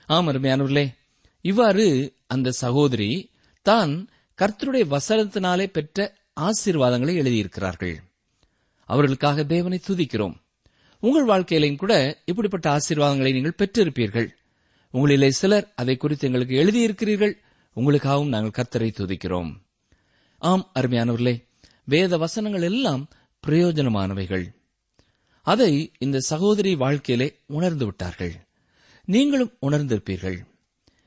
ஆம் 0.07 0.29
அருமையானவர்களே 0.29 0.95
இவ்வாறு 1.41 2.15
அந்த 2.27 2.51
சகோதரி 2.51 3.31
தான் 3.63 4.09
கர்த்தருடைய 4.39 4.97
வசனத்தினாலே 4.97 5.67
பெற்ற 5.67 6.15
ஆசீர்வாதங்களை 6.41 7.15
எழுதியிருக்கிறார்கள். 7.23 7.97
அவர்களுக்காக 8.87 9.45
தேவனை 9.45 9.81
துதிக்கிறோம். 9.87 10.35
உங்கள் 11.01 11.27
வாழ்க்கையிலையும் 11.27 11.77
கூட 11.77 12.23
இப்படிப்பட்ட 12.25 12.77
ஆசீர்வாதங்களை 12.77 13.33
நீங்கள் 13.33 13.55
பெற்றிருப்பீர்கள். 13.59 14.29
உங்களிலே 14.93 15.29
சிலர் 15.29 15.73
அதை 15.77 15.97
குறித்து 15.97 16.27
எங்களுக்கு 16.27 16.65
எழுதியிருக்கிறீர்கள். 16.65 17.33
உங்களுக்காகவும் 17.77 18.29
நாங்கள் 18.29 18.65
கர்த்தரை 18.65 18.91
துதிக்கிறோம். 18.91 19.53
ஆம் 20.39 20.71
அருமையானவர்களே 20.75 21.45
வேத 21.85 22.17
வசனங்கள் 22.17 22.63
எல்லாம் 22.63 23.09
பிரயோஜனமானவைகள். 23.47 24.55
அதை 25.43 25.93
இந்த 25.99 26.21
சகோதரி 26.21 26.75
வாழ்க்கையிலே 26.75 27.41
உணர்ந்து 27.47 27.85
விட்டார்கள். 27.85 28.35
நீங்களும் 29.05 29.53
உணர்ந்திருப்பீர்கள். 29.63 30.39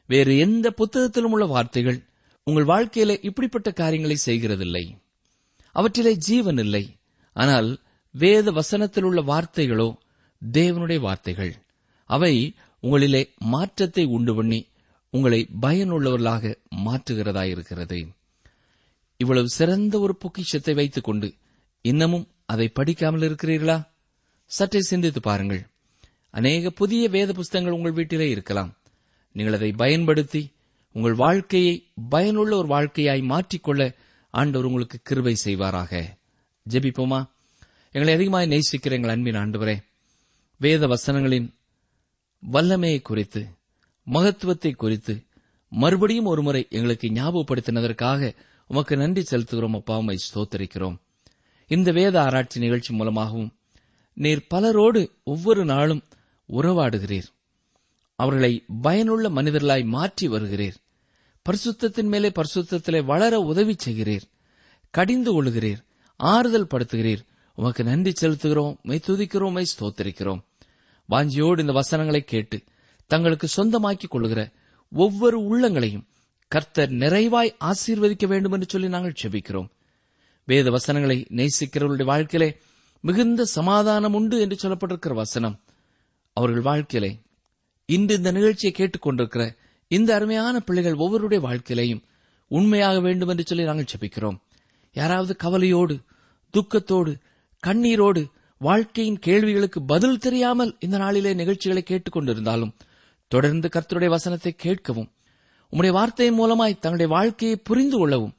வேறு 0.07 0.37
எந்த 0.37 0.71
புத்தகத்திலும் 0.71 1.31
உள்ள 1.31 1.45
வார்த்தைகள் 1.45 2.05
உங்கள் 2.43 2.63
வாழ்க்கையிலே 2.63 3.19
இப்படிப்பட்ட 3.21 3.71
காரியங்களை 3.71 4.17
செய்கிறதில்லை. 4.25 4.97
அவற்றிலே 5.71 6.15
ஜீவன் 6.15 6.57
இல்லை. 6.57 6.96
ஆனால் 7.37 7.69
வேத 8.11 8.51
வசனத்தில் 8.51 9.03
உள்ள 9.03 9.21
வார்த்தைகளோ 9.21 9.95
தேவனுடைய 10.51 10.99
வார்த்தைகள். 10.99 11.55
அவை 12.05 12.55
உங்களிலே 12.81 13.33
மாற்றத்தை 13.37 14.05
உண்டு 14.05 14.35
பண்ணி 14.35 14.67
உங்களை 15.09 15.47
பயனுள்ளவர்களாக 15.61 16.55
மாற்றுகிறதாயிருக்கிறது. 16.75 18.15
இவ்வளவு 19.17 19.49
சிறந்த 19.49 19.99
ஒரு 19.99 20.15
பொக்கிஷத்தை 20.15 20.73
வைத்துக் 20.73 21.03
கொண்டு 21.03 21.33
இன்னமும் 21.81 22.27
அதை 22.45 22.67
படிக்காமல் 22.67 23.21
இருக்கிறீர்களா? 23.21 23.87
சற்றே 24.45 24.81
சிந்தித்து 24.81 25.21
பாருங்கள். 25.21 25.67
அநேக 26.29 26.69
புதிய 26.69 27.09
வேத 27.09 27.33
புஸ்தகங்கள் 27.33 27.77
உங்கள் 27.77 27.91
வீட்டிலே 27.91 28.29
இருக்கலாம். 28.29 28.77
நீங்கள் 29.31 29.53
அதை 29.53 29.71
பயன்படுத்தி 29.71 30.53
உங்கள் 30.91 31.13
வாழ்க்கையை 31.13 31.75
பயனுள்ள 32.09 32.57
ஒரு 32.57 32.67
வாழ்க்கையாய் 32.67 33.23
மாற்றிக்கொள்ள 33.23 33.95
ஆண்டவர் 34.29 34.67
உங்களுக்கு 34.67 34.99
கிருபை 35.03 35.35
செய்வாராக. 35.45 36.16
ஜெபிப்போமா? 36.69 37.29
எங்களை 37.91 38.13
அதிகமாய் 38.13 38.47
நேசிக்கிற 38.47 38.91
எங்கள் 38.91 39.09
அன்பின் 39.09 39.35
ஆண்டவரே 39.35 39.83
வேத 40.57 40.87
வசனங்களின் 40.87 41.53
வல்லமையை 42.51 43.01
குறித்து 43.01 43.47
மகத்துவத்தை 44.03 44.71
குறித்து 44.71 45.25
மறுபடியும் 45.69 46.25
ஒருமுறை 46.25 46.67
எங்களுக்கு 46.69 47.07
ஞாபகப்படுத்தினதற்காக 47.07 48.35
உமக்கு 48.67 48.97
நன்றி 48.97 49.23
செலுத்துகிறோம் 49.31 49.75
அப்பா 49.75 49.97
உமை 49.97 50.17
ஸ்தோத்தரிக்கிறோம். 50.33 50.97
இந்த 51.67 51.91
வேத 51.91 52.21
ஆராய்ச்சி 52.21 52.59
நிகழ்ச்சி 52.59 52.95
மூலமாகவும் 52.95 53.55
நீர் 54.13 54.47
பலரோடு 54.47 55.11
ஒவ்வொரு 55.23 55.65
நாளும் 55.65 56.03
உறவாடுகிறீர். 56.49 57.27
அவர்களை 58.15 58.63
பயனுள்ள 58.81 59.29
மனிதர்களாய் 59.29 59.85
மாற்றி 59.85 60.29
வருகிறீர். 60.29 60.75
பரிசுத்தத்தின் 61.49 62.07
மேலே 62.07 62.29
பரிசுத்தத்திலே 62.29 63.05
வளர 63.05 63.39
உதவி 63.39 63.75
செய்கிறீர். 63.85 64.21
கடிந்து 64.89 65.43
கொள்கிறீர். 65.43 65.85
ஆறுதல் 66.17 66.71
படுத்துகிறீர் 66.71 67.23
உமக்கு 67.55 67.83
நன்றி 67.83 68.13
செலுத்துகிறோம் 68.21 68.81
மை 68.81 68.99
துதிக்கிறோம் 69.07 69.51
மை 69.51 69.65
ஸ்தோத்தரிக்கிறோம். 69.65 70.41
வாஞ்சியோடு 71.09 71.59
இந்த 71.59 71.71
வசனங்களை 71.71 72.23
கேட்டு 72.23 72.63
தங்களுக்கு 73.07 73.47
சொந்தமாக்கிக் 73.47 74.09
கொள்கிற 74.09 74.51
ஒவ்வொரு 74.91 75.37
உள்ளங்களையும் 75.39 76.05
கர்த்தர் 76.47 76.91
நிறைவாய் 76.91 77.51
ஆசீர்வதிக்க 77.59 78.27
வேண்டும் 78.27 78.51
என்று 78.51 78.67
சொல்லி 78.69 78.87
நாங்கள் 78.87 79.19
செபிக்கிறோம். 79.23 79.69
வேத 80.45 80.69
வசனங்களை 80.69 81.27
நேசிக்கிறவர்களுடைய 81.29 82.03
வாழ்க்கையிலே 82.03 82.57
மிகுந்த 82.99 83.45
சமாதானம் 83.45 84.13
உண்டு 84.13 84.39
என்று 84.39 84.57
சொல்லப்பட்டிருக்கிற 84.61 85.13
வசனம். 85.13 85.59
அவர்கள் 86.33 86.61
வாழ்க்கையிலே 86.61 87.19
இன்று 87.85 88.15
இந்த 88.15 88.31
நிகழ்ச்சியை 88.31 88.73
கேட்டுக்கொண்டிருக்கிற 88.77 89.55
இந்த 89.87 90.15
அருமையான 90.15 90.59
பிள்ளைகள் 90.59 90.93
ஒவ்வொருடைய 90.93 91.39
வாழ்க்கையிலையும் 91.39 92.03
உண்மையாக 92.47 92.99
வேண்டும் 92.99 93.27
என்று 93.27 93.43
சொல்லி 93.45 93.63
நாங்கள் 93.63 93.91
செபிக்கிறோம். 93.93 94.37
யாராவது 94.93 95.35
கவலையோடு 95.35 95.99
துக்கத்தோடு 96.53 97.15
கண்ணீரோடு 97.67 98.25
வாழ்க்கையின் 98.57 99.19
கேள்விகளுக்கு 99.19 99.81
பதில் 99.81 100.17
தெரியாமல் 100.17 100.75
இந்த 100.79 100.97
நாளிலே 100.97 101.33
நிகழ்ச்சிகளை 101.33 101.83
கேட்டுக்கொண்டிருந்தாலும் 101.89 102.73
தொடர்ந்து 103.27 103.69
கர்த்தருடைய 103.73 104.09
வசனத்தை 104.09 104.55
கேட்கவும் 104.63 105.09
உம்முடைய 105.71 105.91
வார்த்தையின் 105.91 106.39
மூலமாய் 106.39 106.79
தங்களுடைய 106.79 107.07
வாழ்க்கையை 107.07 107.57
புரிந்து 107.57 107.97
கொள்ளவும் 107.97 108.35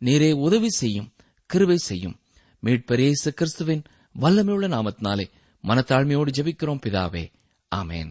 நீரே 0.00 0.32
உதவி 0.32 0.68
செய்யும் 0.68 1.12
கிருவை 1.54 1.74
செய்யும். 1.74 2.16
மீட்பரேசு 2.62 3.28
கிறிஸ்துவின் 3.34 3.82
வல்லமையுள்ள 4.20 4.68
நாமத்தினாலே 4.68 5.30
மனத்தாழ்மையோடு 5.68 6.28
ஜெபிக்கிறோம் 6.36 6.80
பிதாவே. 6.86 7.32
ஆமேன். 7.76 8.10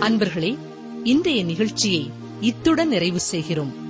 அன்பர்களே 0.00 0.58
இன்றைய 1.04 1.44
நிகழ்ச்சியை 1.44 2.10
இத்துடன் 2.40 2.88
நிறைவு 2.88 3.20
செய்கிறோம். 3.20 3.89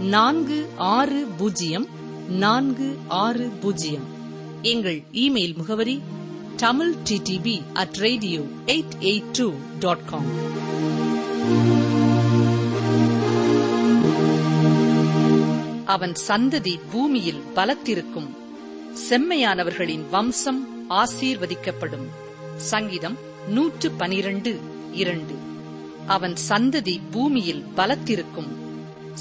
நான்கு 0.00 0.68
ஆறு 0.76 1.26
பூஜ்ஜியம் 1.36 1.88
நான்கு 2.28 2.98
ஆறு 3.08 3.48
பூஜ்ஜியம். 3.48 4.04
எங்கள் 4.62 5.02
இமெயில் 5.12 5.56
முகவரி 5.56 6.02
Tamil 6.56 6.94
DDP 7.10 7.62
at 7.72 7.94
radio 7.94 8.40
eight 8.66 8.82
eight 9.00 9.24
two 9.32 9.52
dot 9.78 10.06
com. 10.06 10.26
அவன் 15.84 16.14
சந்ததி 16.28 16.80
பூமியில் 16.92 17.42
பலத்திருக்கும். 17.54 18.36
செம்மையானவர்களின் 19.10 20.08
வம்சம் 20.10 20.90
ஆசீர்வதிக்கப்படும். 20.90 22.08
சங்கீதம் 22.56 23.18
நூற்று 23.48 23.90
பனிரண்டு 23.90 24.60
இரண்டு. 24.92 25.34
அவன் 26.06 26.34
சந்ததி 26.48 27.00
பூமியில் 27.10 27.64
பலத்திருக்கும். 27.74 28.63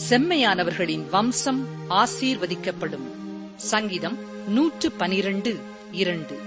செம்மையானவர்களின் 0.10 1.10
வம்சம் 1.10 1.68
ஆசீர்வதிக்கப்படும். 1.90 3.06
சங்கீதம் 3.56 4.18
நூற்று 4.48 4.92
பனிரண்டு 4.92 5.60
இரண்டு. 5.92 6.40